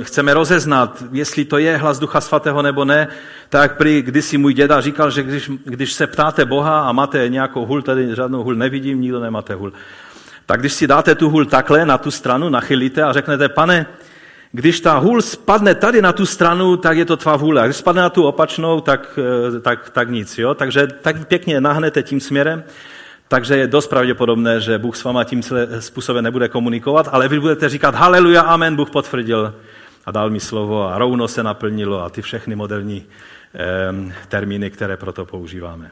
[0.01, 3.07] chceme rozeznat, jestli to je hlas Ducha Svatého nebo ne,
[3.49, 7.65] tak prý kdysi můj děda říkal, že když, když se ptáte Boha a máte nějakou
[7.65, 9.73] hul, tady žádnou hul nevidím, nikdo nemáte hul,
[10.45, 13.85] tak když si dáte tu hůl takhle na tu stranu, nachylíte a řeknete, pane,
[14.51, 17.61] když ta hůl spadne tady na tu stranu, tak je to tvá vůle.
[17.61, 19.19] A když spadne na tu opačnou, tak,
[19.57, 20.37] eh, tak, tak nic.
[20.37, 20.53] Jo?
[20.53, 22.63] Takže tak pěkně nahnete tím směrem.
[23.29, 25.43] Takže je dost pravděpodobné, že Bůh s váma tím
[25.79, 29.55] způsobem nebude komunikovat, ale vy budete říkat haleluja, amen, Bůh potvrdil
[30.05, 33.05] a dal mi slovo a rovno se naplnilo a ty všechny moderní
[33.53, 35.91] eh, termíny, které proto používáme.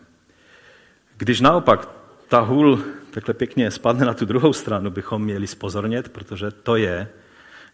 [1.17, 1.89] Když naopak
[2.27, 2.79] ta hůl
[3.11, 7.07] takhle pěkně spadne na tu druhou stranu, bychom měli spozornět, protože to je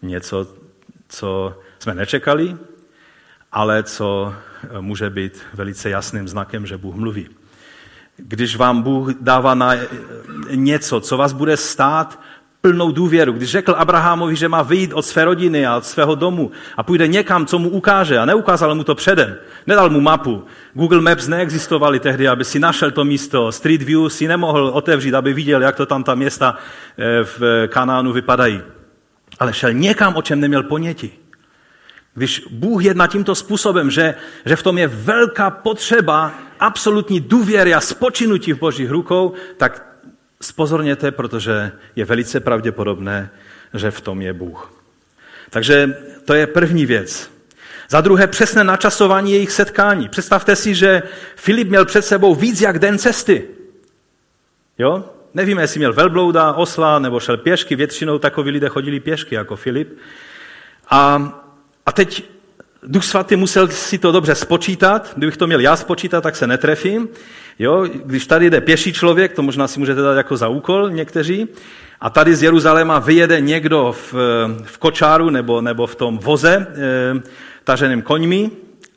[0.01, 0.47] něco,
[1.09, 2.57] co jsme nečekali,
[3.51, 4.33] ale co
[4.79, 7.29] může být velice jasným znakem, že Bůh mluví.
[8.17, 9.75] Když vám Bůh dává na
[10.51, 12.19] něco, co vás bude stát
[12.61, 13.33] plnou důvěru.
[13.33, 17.07] Když řekl Abrahamovi, že má vyjít od své rodiny a od svého domu a půjde
[17.07, 19.35] někam, co mu ukáže a neukázal mu to předem,
[19.67, 20.43] nedal mu mapu.
[20.73, 23.51] Google Maps neexistovaly tehdy, aby si našel to místo.
[23.51, 26.55] Street View si nemohl otevřít, aby viděl, jak to tam ta města
[26.97, 28.61] eh, v Kanánu vypadají.
[29.39, 31.22] Ale šel někam, o čem neměl ponětí.
[32.13, 37.81] Když Bůh jedná tímto způsobem, že, že v tom je velká potřeba absolutní důvěry a
[37.81, 39.85] spočinutí v božích rukou, tak
[40.41, 43.29] spozorněte, protože je velice pravděpodobné,
[43.73, 44.73] že v tom je Bůh.
[45.49, 47.31] Takže to je první věc.
[47.89, 50.09] Za druhé přesné načasování jejich setkání.
[50.09, 51.03] Představte si, že
[51.35, 53.47] Filip měl před sebou víc jak den cesty.
[54.77, 55.09] Jo?
[55.33, 57.75] Nevíme, jestli měl velblouda, osla nebo šel pěšky.
[57.75, 59.97] Většinou takoví lidé chodili pěšky jako Filip.
[60.89, 61.42] A,
[61.85, 62.23] a teď
[62.87, 65.13] Duch svatý musel si to dobře spočítat.
[65.15, 67.07] Kdybych to měl já spočítat, tak se netrefím.
[67.59, 71.47] Jo, když tady jde pěší člověk, to možná si můžete dát jako za úkol někteří,
[72.01, 74.13] a tady z Jeruzaléma vyjede někdo v,
[74.63, 77.21] v kočáru nebo, nebo v tom voze e,
[77.63, 78.51] taženým koňmi,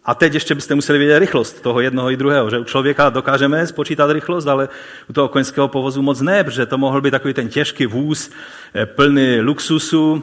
[0.04, 3.66] a teď ještě byste museli vědět rychlost toho jednoho i druhého, že u člověka dokážeme
[3.66, 4.68] spočítat rychlost, ale
[5.10, 8.30] u toho koňského povozu moc ne, protože to mohl být takový ten těžký vůz,
[8.74, 10.22] eh, plný luxusu,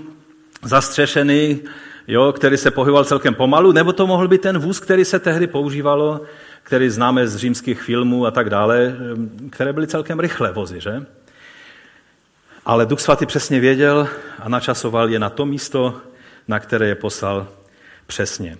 [0.64, 1.60] zastřešený,
[2.08, 5.48] jo, který se pohyboval celkem pomalu, nebo to mohl být ten vůz, který se tehdy
[5.48, 6.22] používalo,
[6.64, 8.96] který známe z římských filmů a tak dále,
[9.50, 11.06] které byly celkem rychlé vozy, že?
[12.66, 14.08] Ale Duch Svatý přesně věděl
[14.40, 16.02] a načasoval je na to místo,
[16.48, 17.48] na které je poslal
[18.08, 18.58] přesně.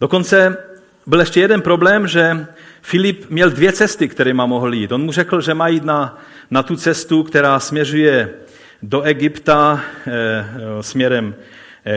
[0.00, 0.56] Dokonce
[1.06, 2.46] byl ještě jeden problém, že
[2.82, 4.92] Filip měl dvě cesty, kterými mohl jít.
[4.92, 6.18] On mu řekl, že má jít na,
[6.50, 8.30] na tu cestu, která směřuje
[8.82, 10.44] do Egypta e,
[10.80, 11.34] směrem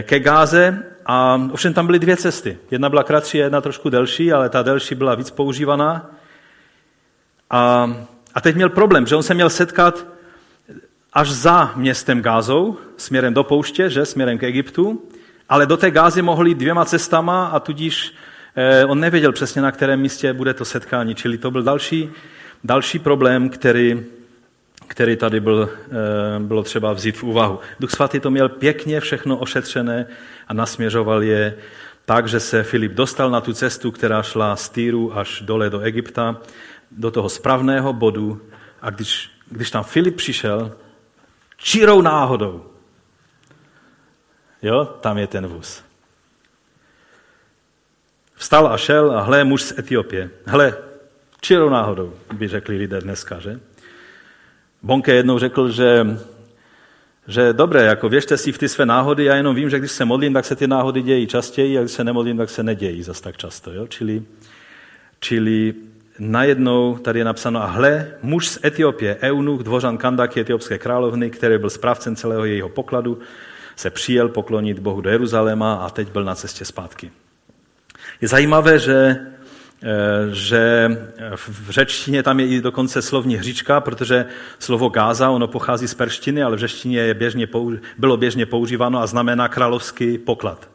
[0.01, 0.83] ke Gáze.
[1.05, 2.57] A ovšem tam byly dvě cesty.
[2.71, 6.11] Jedna byla kratší, jedna trošku delší, ale ta delší byla víc používaná.
[7.49, 7.93] A,
[8.33, 10.05] a teď měl problém, že on se měl setkat
[11.13, 15.01] až za městem Gázou, směrem do pouště, že, směrem k Egyptu,
[15.49, 18.13] ale do té Gázy mohl jít dvěma cestama a tudíž
[18.55, 21.15] eh, on nevěděl přesně, na kterém místě bude to setkání.
[21.15, 22.09] Čili to byl další,
[22.63, 24.03] další problém, který,
[24.91, 27.59] který tady byl, eh, bylo třeba vzít v úvahu.
[27.79, 30.05] Duch svatý to měl pěkně všechno ošetřené
[30.47, 31.57] a nasměřoval je
[32.05, 35.79] tak, že se Filip dostal na tu cestu, která šla z Týru až dole do
[35.79, 36.37] Egypta,
[36.91, 38.41] do toho správného bodu.
[38.81, 40.75] A když, když tam Filip přišel,
[41.57, 42.65] čirou náhodou,
[44.61, 45.83] jo, tam je ten vůz.
[48.35, 50.29] Vstal a šel a hle, muž z Etiopie.
[50.45, 50.77] Hle,
[51.41, 53.70] čirou náhodou, by řekli lidé dneska, že?
[54.83, 56.07] Bonke jednou řekl, že,
[57.27, 60.05] že dobré, jako věřte si v ty své náhody, já jenom vím, že když se
[60.05, 63.21] modlím, tak se ty náhody dějí častěji, a když se nemodlím, tak se nedějí zas
[63.21, 63.73] tak často.
[63.73, 63.87] Jo?
[63.87, 64.23] Čili,
[65.19, 65.73] čili
[66.19, 71.57] najednou tady je napsáno, a hle, muž z Etiopie, eunuch, dvořan Kandaky etiopské královny, který
[71.57, 73.19] byl správcem celého jejího pokladu,
[73.75, 77.11] se přijel poklonit Bohu do Jeruzaléma a teď byl na cestě zpátky.
[78.21, 79.19] Je zajímavé, že,
[80.31, 80.97] že
[81.35, 84.25] v řečtině tam je i dokonce slovní hříčka, protože
[84.59, 87.47] slovo Gáza, ono pochází z perštiny, ale v řečtině je běžně,
[87.97, 90.69] bylo běžně používáno a znamená královský poklad.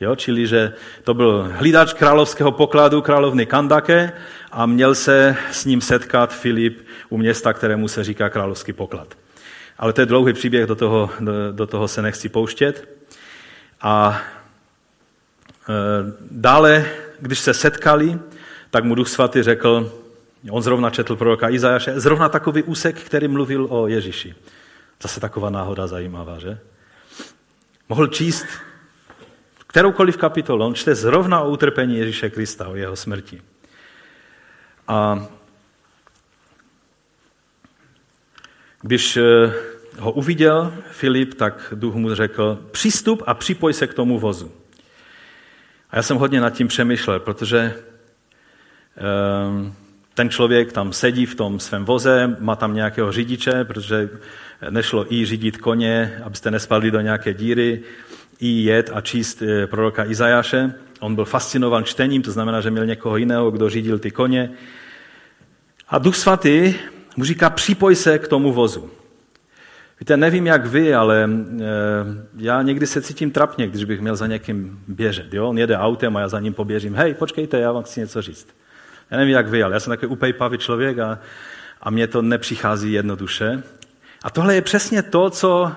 [0.00, 0.72] Jo, čili, že
[1.04, 4.12] to byl hlídač královského pokladu královny Kandake
[4.52, 9.14] a měl se s ním setkat Filip u města, kterému se říká královský poklad.
[9.78, 12.88] Ale to je dlouhý příběh, do toho, do, do toho se nechci pouštět.
[13.80, 14.20] A
[15.68, 15.72] e,
[16.30, 16.84] dále,
[17.20, 18.18] když se setkali,
[18.72, 19.92] tak mu Duch Svatý řekl,
[20.50, 24.34] on zrovna četl proroka Izajaše, zrovna takový úsek, který mluvil o Ježíši.
[25.02, 26.58] Zase taková náhoda zajímavá, že?
[27.88, 28.46] Mohl číst
[29.66, 33.42] kteroukoliv kapitolu, on čte zrovna o utrpení Ježíše Krista, o jeho smrti.
[34.88, 35.26] A
[38.82, 39.52] když eh,
[39.98, 44.52] ho uviděl Filip, tak duch mu řekl, přistup a připoj se k tomu vozu.
[45.90, 47.74] A já jsem hodně nad tím přemýšlel, protože
[50.14, 54.08] ten člověk tam sedí v tom svém voze, má tam nějakého řidiče, protože
[54.70, 57.82] nešlo i řídit koně, abyste nespadli do nějaké díry,
[58.42, 60.74] i jet a číst eh, proroka Izajáše.
[61.00, 64.50] On byl fascinovan čtením, to znamená, že měl někoho jiného, kdo řídil ty koně.
[65.88, 66.74] A Duch Svatý
[67.16, 68.90] mu říká, připoj se k tomu vozu.
[70.00, 71.28] Víte, nevím jak vy, ale e,
[72.36, 75.34] já někdy se cítím trapně, když bych měl za někým běžet.
[75.34, 75.48] Jo?
[75.48, 76.94] On jede autem a já za ním poběžím.
[76.94, 78.48] Hej, počkejte, já vám chci něco říct.
[79.12, 81.18] Já nevím jak vy, ale já jsem takový upejpavý člověk a,
[81.80, 83.62] a mně to nepřichází jednoduše.
[84.22, 85.72] A tohle je přesně to, co,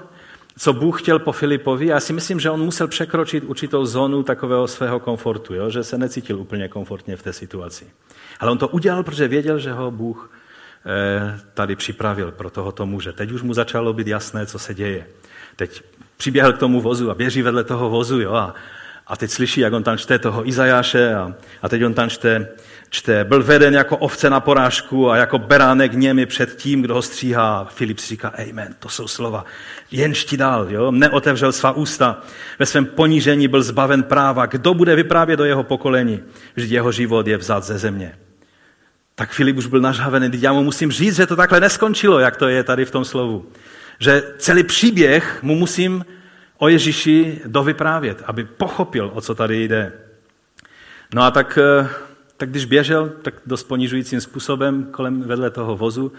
[0.57, 1.85] co Bůh chtěl po Filipovi.
[1.85, 5.69] Já si myslím, že on musel překročit určitou zónu takového svého komfortu, jo?
[5.69, 7.87] že se necítil úplně komfortně v té situaci.
[8.39, 10.29] Ale on to udělal, protože věděl, že ho Bůh
[10.87, 13.13] Eh, tady připravil pro tohoto muže.
[13.13, 15.07] Teď už mu začalo být jasné, co se děje.
[15.55, 15.83] Teď
[16.17, 18.53] přiběhl k tomu vozu a běží vedle toho vozu jo, a,
[19.07, 22.47] a teď slyší, jak on tam čte toho Izajáše a, a teď on tam čte,
[22.89, 27.01] čte, byl veden jako ovce na porážku a jako beránek němi před tím, kdo ho
[27.01, 27.67] stříhá.
[27.71, 29.45] Filip si říká, amen, to jsou slova.
[29.91, 30.91] Jenž ti dal, jo?
[30.91, 32.21] neotevřel svá ústa.
[32.59, 34.45] Ve svém ponížení byl zbaven práva.
[34.45, 36.23] Kdo bude vyprávět do jeho pokolení?
[36.57, 38.15] že jeho život je vzat ze země.
[39.15, 42.47] Tak Filip už byl nažhavený, já mu musím říct, že to takhle neskončilo, jak to
[42.47, 43.45] je tady v tom slovu.
[43.99, 46.05] Že celý příběh mu musím
[46.57, 49.93] o Ježíši dovyprávět, aby pochopil, o co tady jde.
[51.13, 51.89] No a tak, eh,
[52.37, 56.11] tak když běžel tak dost ponižujícím způsobem kolem vedle toho vozu,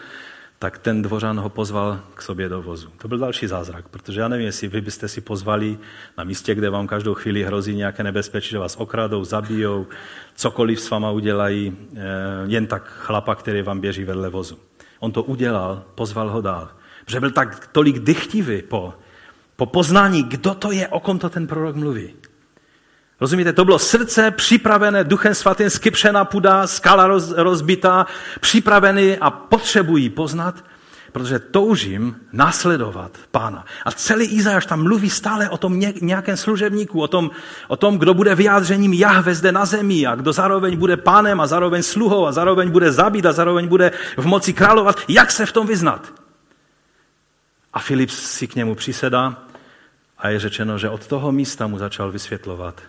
[0.58, 2.88] tak ten dvořan ho pozval k sobě do vozu.
[2.98, 5.78] To byl další zázrak, protože já nevím, jestli vy byste si pozvali
[6.18, 9.86] na místě, kde vám každou chvíli hrozí nějaké nebezpečí, že vás okradou, zabijou,
[10.34, 11.98] cokoliv s váma udělají, eh,
[12.46, 14.58] jen tak chlapa, který vám běží vedle vozu.
[15.00, 16.68] On to udělal, pozval ho dál.
[17.04, 18.94] Protože byl tak tolik dychtivý po,
[19.56, 22.14] po poznání, kdo to je, o kom to ten prorok mluví.
[23.20, 28.06] Rozumíte, to bylo srdce připravené duchem svatým, skypřená půda, skala roz, rozbitá,
[28.40, 30.64] připravený a potřebují poznat,
[31.12, 33.64] protože toužím následovat pána.
[33.84, 37.30] A celý Izajáš tam mluví stále o tom nějakém služebníku, o tom,
[37.68, 41.46] o tom, kdo bude vyjádřením Jahve zde na zemi a kdo zároveň bude pánem a
[41.46, 45.00] zároveň sluhou a zároveň bude zabít a zároveň bude v moci královat.
[45.08, 46.12] Jak se v tom vyznat?
[47.72, 49.45] A Filip si k němu přisedá
[50.18, 52.82] a je řečeno, že od toho místa mu začal vysvětlovat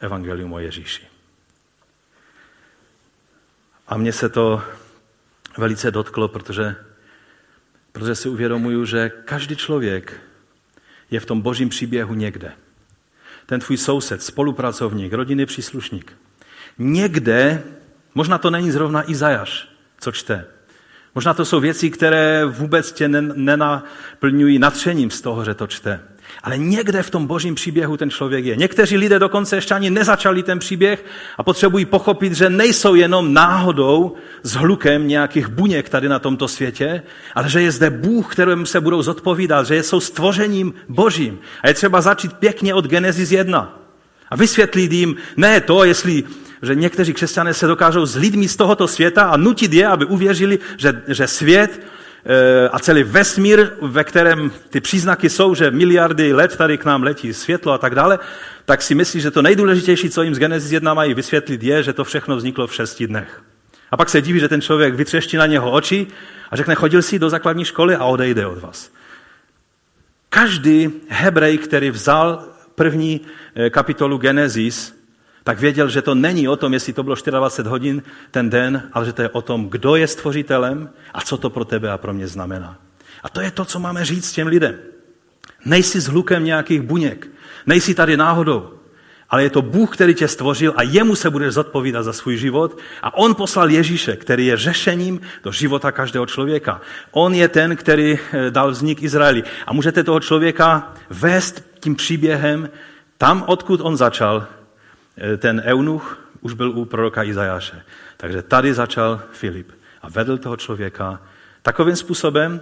[0.00, 1.06] evangelium o Ježíši.
[3.88, 4.62] A mně se to
[5.58, 6.76] velice dotklo, protože,
[7.92, 10.20] protože si uvědomuju, že každý člověk
[11.10, 12.52] je v tom božím příběhu někde.
[13.46, 16.12] Ten tvůj soused, spolupracovník, rodinný příslušník.
[16.78, 17.62] Někde,
[18.14, 19.68] možná to není zrovna Izajaš,
[20.00, 20.46] co čte.
[21.18, 26.00] Možná to jsou věci, které vůbec tě nenaplňují natřením z toho, že to čte.
[26.42, 28.56] Ale někde v tom božím příběhu ten člověk je.
[28.56, 31.04] Někteří lidé dokonce ještě ani nezačali ten příběh
[31.38, 37.02] a potřebují pochopit, že nejsou jenom náhodou s hlukem nějakých buněk tady na tomto světě,
[37.34, 41.38] ale že je zde Bůh, kterému se budou zodpovídat, že jsou stvořením božím.
[41.62, 43.87] A je třeba začít pěkně od Genesis 1.
[44.30, 46.24] A vysvětlit jim, ne to, jestli
[46.62, 50.58] že někteří křesťané se dokážou s lidmi z tohoto světa a nutit je, aby uvěřili,
[50.76, 51.80] že, že svět
[52.30, 57.02] Eh, a celý vesmír, ve kterém ty příznaky jsou, že miliardy let tady k nám
[57.02, 58.18] letí světlo a tak dále,
[58.64, 61.92] tak si myslí, že to nejdůležitější, co jim z Genesis 1 mají vysvětlit, je, že
[61.92, 63.42] to všechno vzniklo v šesti dnech.
[63.90, 66.06] A pak se diví, že ten člověk vytřeští na něho oči
[66.50, 68.90] a řekne, chodil si do základní školy a odejde od vás.
[70.28, 72.44] Každý Hebrej, který vzal
[72.78, 73.20] první
[73.54, 74.94] eh, kapitolu Genesis,
[75.44, 79.06] tak věděl, že to není o tom, jestli to bylo 24 hodin ten den, ale
[79.06, 82.12] že to je o tom, kdo je stvořitelem a co to pro tebe a pro
[82.12, 82.78] mě znamená.
[83.22, 84.74] A to je to, co máme říct těm lidem.
[85.64, 87.28] Nejsi s hlukem nějakých buněk,
[87.66, 88.77] nejsi tady náhodou,
[89.30, 92.78] ale je to Bůh, který tě stvořil a jemu se budeš zodpovídat za svůj život.
[93.02, 96.80] A on poslal Ježíše, který je řešením do života každého člověka.
[97.10, 99.42] On je ten, který eh, dal vznik Izraeli.
[99.66, 102.70] A můžete toho člověka vést tím příběhem
[103.18, 104.46] tam, odkud on začal,
[105.20, 107.82] Eh, ten eunuch už byl u proroka Izajáše.
[108.16, 109.72] Takže tady začal Filip
[110.02, 111.22] a vedl toho člověka
[111.62, 112.60] takovým způsobem,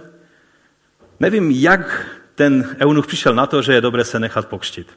[1.19, 2.05] nevím, jak
[2.35, 4.87] ten eunuch přišel na to, že je dobré se nechat pokštit.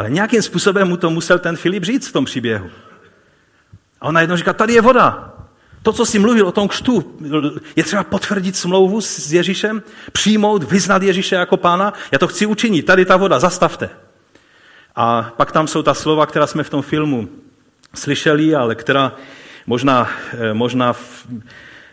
[0.00, 2.70] Ale nějakým způsobem mu to musel ten Filip říct v tom příběhu.
[4.00, 5.34] A on najednou říká, tady je voda.
[5.82, 7.18] To, co jsi mluvil o tom kštu,
[7.76, 9.82] je třeba potvrdit smlouvu s Ježíšem,
[10.12, 11.92] přijmout, vyznat Ježíše jako pána.
[12.12, 13.90] Já to chci učinit, tady ta voda, zastavte.
[14.96, 17.28] A pak tam jsou ta slova, která jsme v tom filmu
[17.94, 19.12] slyšeli, ale která
[19.66, 20.96] možná, eh, možná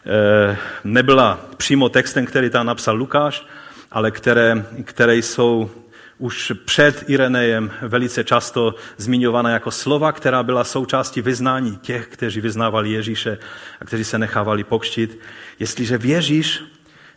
[0.05, 3.45] eh, nebyla přímo textem, který tam napsal Lukáš,
[3.91, 5.69] ale které, které jsou
[6.17, 12.91] už před Irenejem velice často zmiňované jako slova, která byla součástí vyznání těch, kteří vyznávali
[12.91, 13.37] Ježíše
[13.81, 15.19] a kteří se nechávali pokštit.
[15.59, 16.63] Jestliže věříš,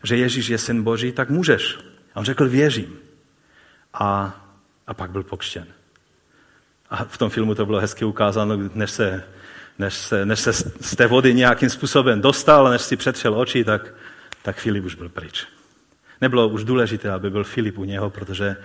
[0.03, 1.79] že Ježíš je syn Boží, tak můžeš.
[2.15, 2.99] A on řekl, věřím.
[3.95, 4.41] A
[4.91, 5.67] a pak byl pokštěn.
[6.91, 9.25] A v tom filmu to bylo hezky ukázáno, než se,
[9.79, 13.95] než se, než se z té vody nějakým způsobem dostal, než si přetřel oči, tak,
[14.43, 15.47] tak Filip už byl pryč.
[16.21, 18.57] Nebylo už důležité, aby byl Filip u něho, protože,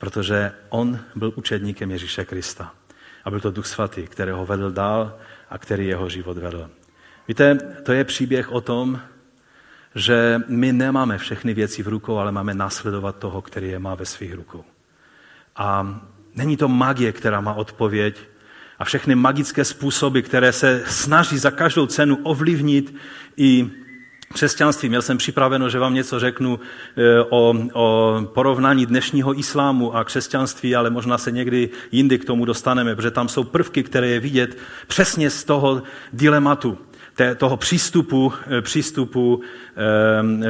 [0.00, 2.72] protože on byl učedníkem Ježíše Krista.
[3.24, 5.18] A byl to Duch Svatý, který ho vedl dál
[5.50, 6.70] a který jeho život vedl.
[7.28, 9.00] Víte, to je příběh o tom,
[9.94, 14.06] že my nemáme všechny věci v rukou, ale máme následovat toho, který je má ve
[14.06, 14.64] svých rukou.
[15.56, 16.00] A
[16.34, 18.20] není to magie, která má odpověď.
[18.78, 22.96] A všechny magické způsoby, které se snaží za každou cenu ovlivnit
[23.36, 23.70] i
[24.34, 24.88] křesťanství.
[24.88, 26.60] Měl jsem připraveno, že vám něco řeknu
[26.96, 32.44] e, o, o porovnání dnešního islámu a křesťanství, ale možná se někdy jindy k tomu
[32.44, 36.78] dostaneme, protože tam jsou prvky, které je vidět přesně z toho dilematu,
[37.36, 39.40] toho přístupu, e, přístupu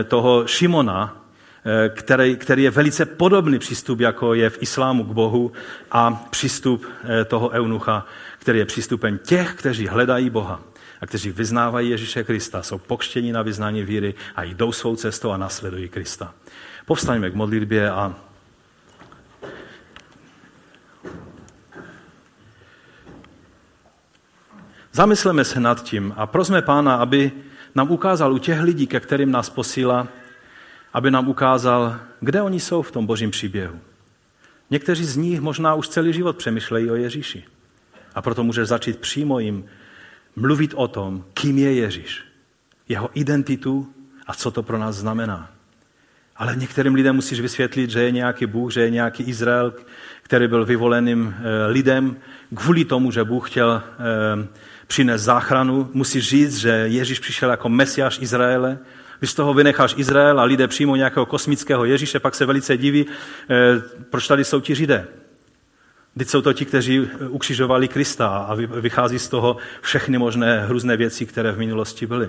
[0.01, 1.21] e, toho Šimona,
[1.65, 5.53] Eh, který, který je velice podobný přístup, jako je v islámu k Bohu
[5.91, 8.07] a přístup eh, toho eunucha,
[8.39, 10.61] který je přístupem těch, kteří hledají Boha
[11.01, 15.37] a kteří vyznávají Ježíše Krista, jsou pokštěni na vyznání víry a jdou svou cestou a
[15.37, 16.35] nasledují Krista.
[16.87, 18.15] Povstaňme k modlitbě a
[24.93, 27.33] Zamysleme se nad tím a prosme Pána, aby
[27.75, 30.09] nám ukázal u těch lidí, ke kterým nás posílá,
[30.93, 33.81] aby nám ukázal, kde oni jsou v tom božím příběhu.
[34.71, 37.45] Někteří z nich možná už celý život přemýšlejí o Ježíši.
[38.15, 39.65] A proto můžeš začít přímo jim
[40.37, 42.25] mluvit o tom, kým je Ježíš,
[42.89, 43.89] jeho identitu
[44.27, 45.51] a co to pro nás znamená.
[46.37, 49.75] Ale některým lidem musíš vysvětlit, že je nějaký Bůh, že je nějaký Izrael,
[50.23, 52.17] který byl vyvoleným eh, lidem
[52.55, 54.47] kvůli tomu, že Bůh chtěl eh,
[54.87, 55.91] přinést záchranu.
[55.93, 58.79] Musíš říct, že Ježíš přišel jako mesiáš Izraele,
[59.19, 63.07] Když z toho vynecháš Izrael a lidé přijmou nějakého kosmického Ježíše, pak se velice diví,
[63.07, 65.07] eh, proč tady jsou ti Židé.
[66.19, 71.27] Teď jsou to ti, kteří ukřižovali Krista a vychází z toho všechny možné hrůzné věci,
[71.27, 72.29] které v minulosti byly.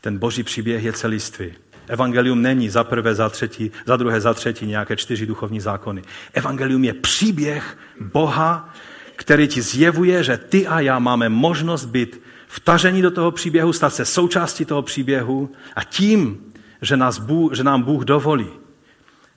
[0.00, 1.52] Ten boží příběh je celistvý.
[1.88, 6.02] Evangelium není za prvé, za třetí, za druhé, za třetí nějaké čtyři duchovní zákony.
[6.32, 8.74] Evangelium je příběh Boha,
[9.16, 13.94] který ti zjevuje, že ty a já máme možnost být vtažení do toho příběhu, stát
[13.94, 18.48] se součástí toho příběhu a tím, že, nás Bůh, že nám Bůh dovolí,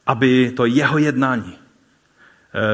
[0.05, 1.62] aby to jeho jednání eh,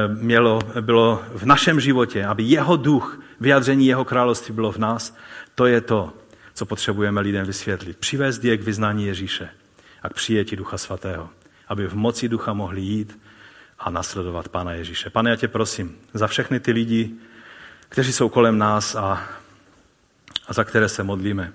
[0.08, 5.16] mělo, bylo v našem životě, aby jeho duch, vyjádření jeho království bylo v nás,
[5.54, 6.12] to je to,
[6.54, 7.96] co potřebujeme lidem vysvětlit.
[7.96, 9.48] Přivést je k vyznání Ježíše
[10.02, 11.30] a k přijetí Ducha Svatého,
[11.68, 13.18] aby v moci Ducha mohli jít
[13.78, 15.10] a nasledovat Pána Ježíše.
[15.10, 17.10] Pane, já tě prosím za všechny ty lidi,
[17.88, 19.22] kteří jsou kolem nás a,
[20.48, 21.52] a za které se modlíme.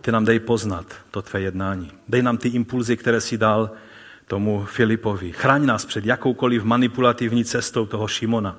[0.00, 1.92] Ty nám dej poznat to tvé jednání.
[2.08, 3.70] Dej nám ty impulzy, které si dal
[4.26, 5.32] tomu Filipovi.
[5.32, 8.58] Chraň nás před jakoukoliv manipulativní cestou toho Šimona.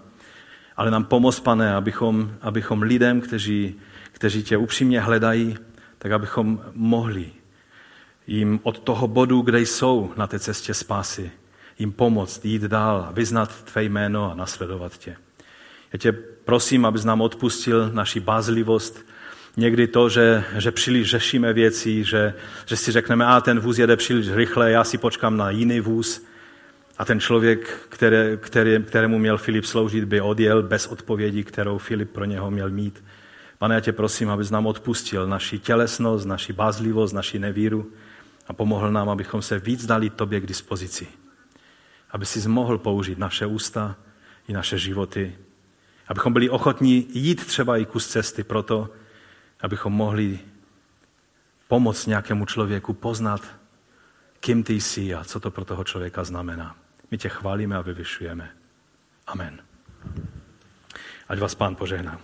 [0.77, 3.75] Ale nám pomoz, pane, abychom, abychom lidem, kteří,
[4.11, 5.57] kteří tě upřímně hledají,
[5.97, 7.31] tak abychom mohli
[8.27, 11.31] jim od toho bodu, kde jsou na té cestě spásy,
[11.79, 15.15] jim pomoct jít dál, vyznat tvé jméno a nasledovat tě.
[15.93, 16.11] Já tě
[16.45, 19.06] prosím, abys nám odpustil naši bázlivost,
[19.57, 22.33] někdy to, že, že příliš řešíme věci, že,
[22.65, 26.25] že si řekneme, a ten vůz jede příliš rychle, já si počkám na jiný vůz.
[26.97, 32.11] A ten člověk, které, který, kterému měl Filip sloužit, by odjel bez odpovědi, kterou Filip
[32.11, 33.03] pro něho měl mít.
[33.57, 37.91] Pane, já tě prosím, abys nám odpustil naši tělesnost, naši bázlivost, naši nevíru
[38.47, 41.07] a pomohl nám, abychom se víc dali tobě k dispozici.
[42.11, 43.95] Aby si mohl použít naše ústa
[44.47, 45.35] i naše životy.
[46.07, 48.89] Abychom byli ochotní jít třeba i kus cesty proto,
[49.61, 50.39] abychom mohli
[51.67, 53.41] pomoct nějakému člověku poznat,
[54.39, 56.75] kým ty jsi a co to pro toho člověka znamená.
[57.11, 58.51] My tě chválíme a vyvyšujeme.
[59.27, 59.61] Amen.
[61.29, 62.19] Ať vás pán požehná.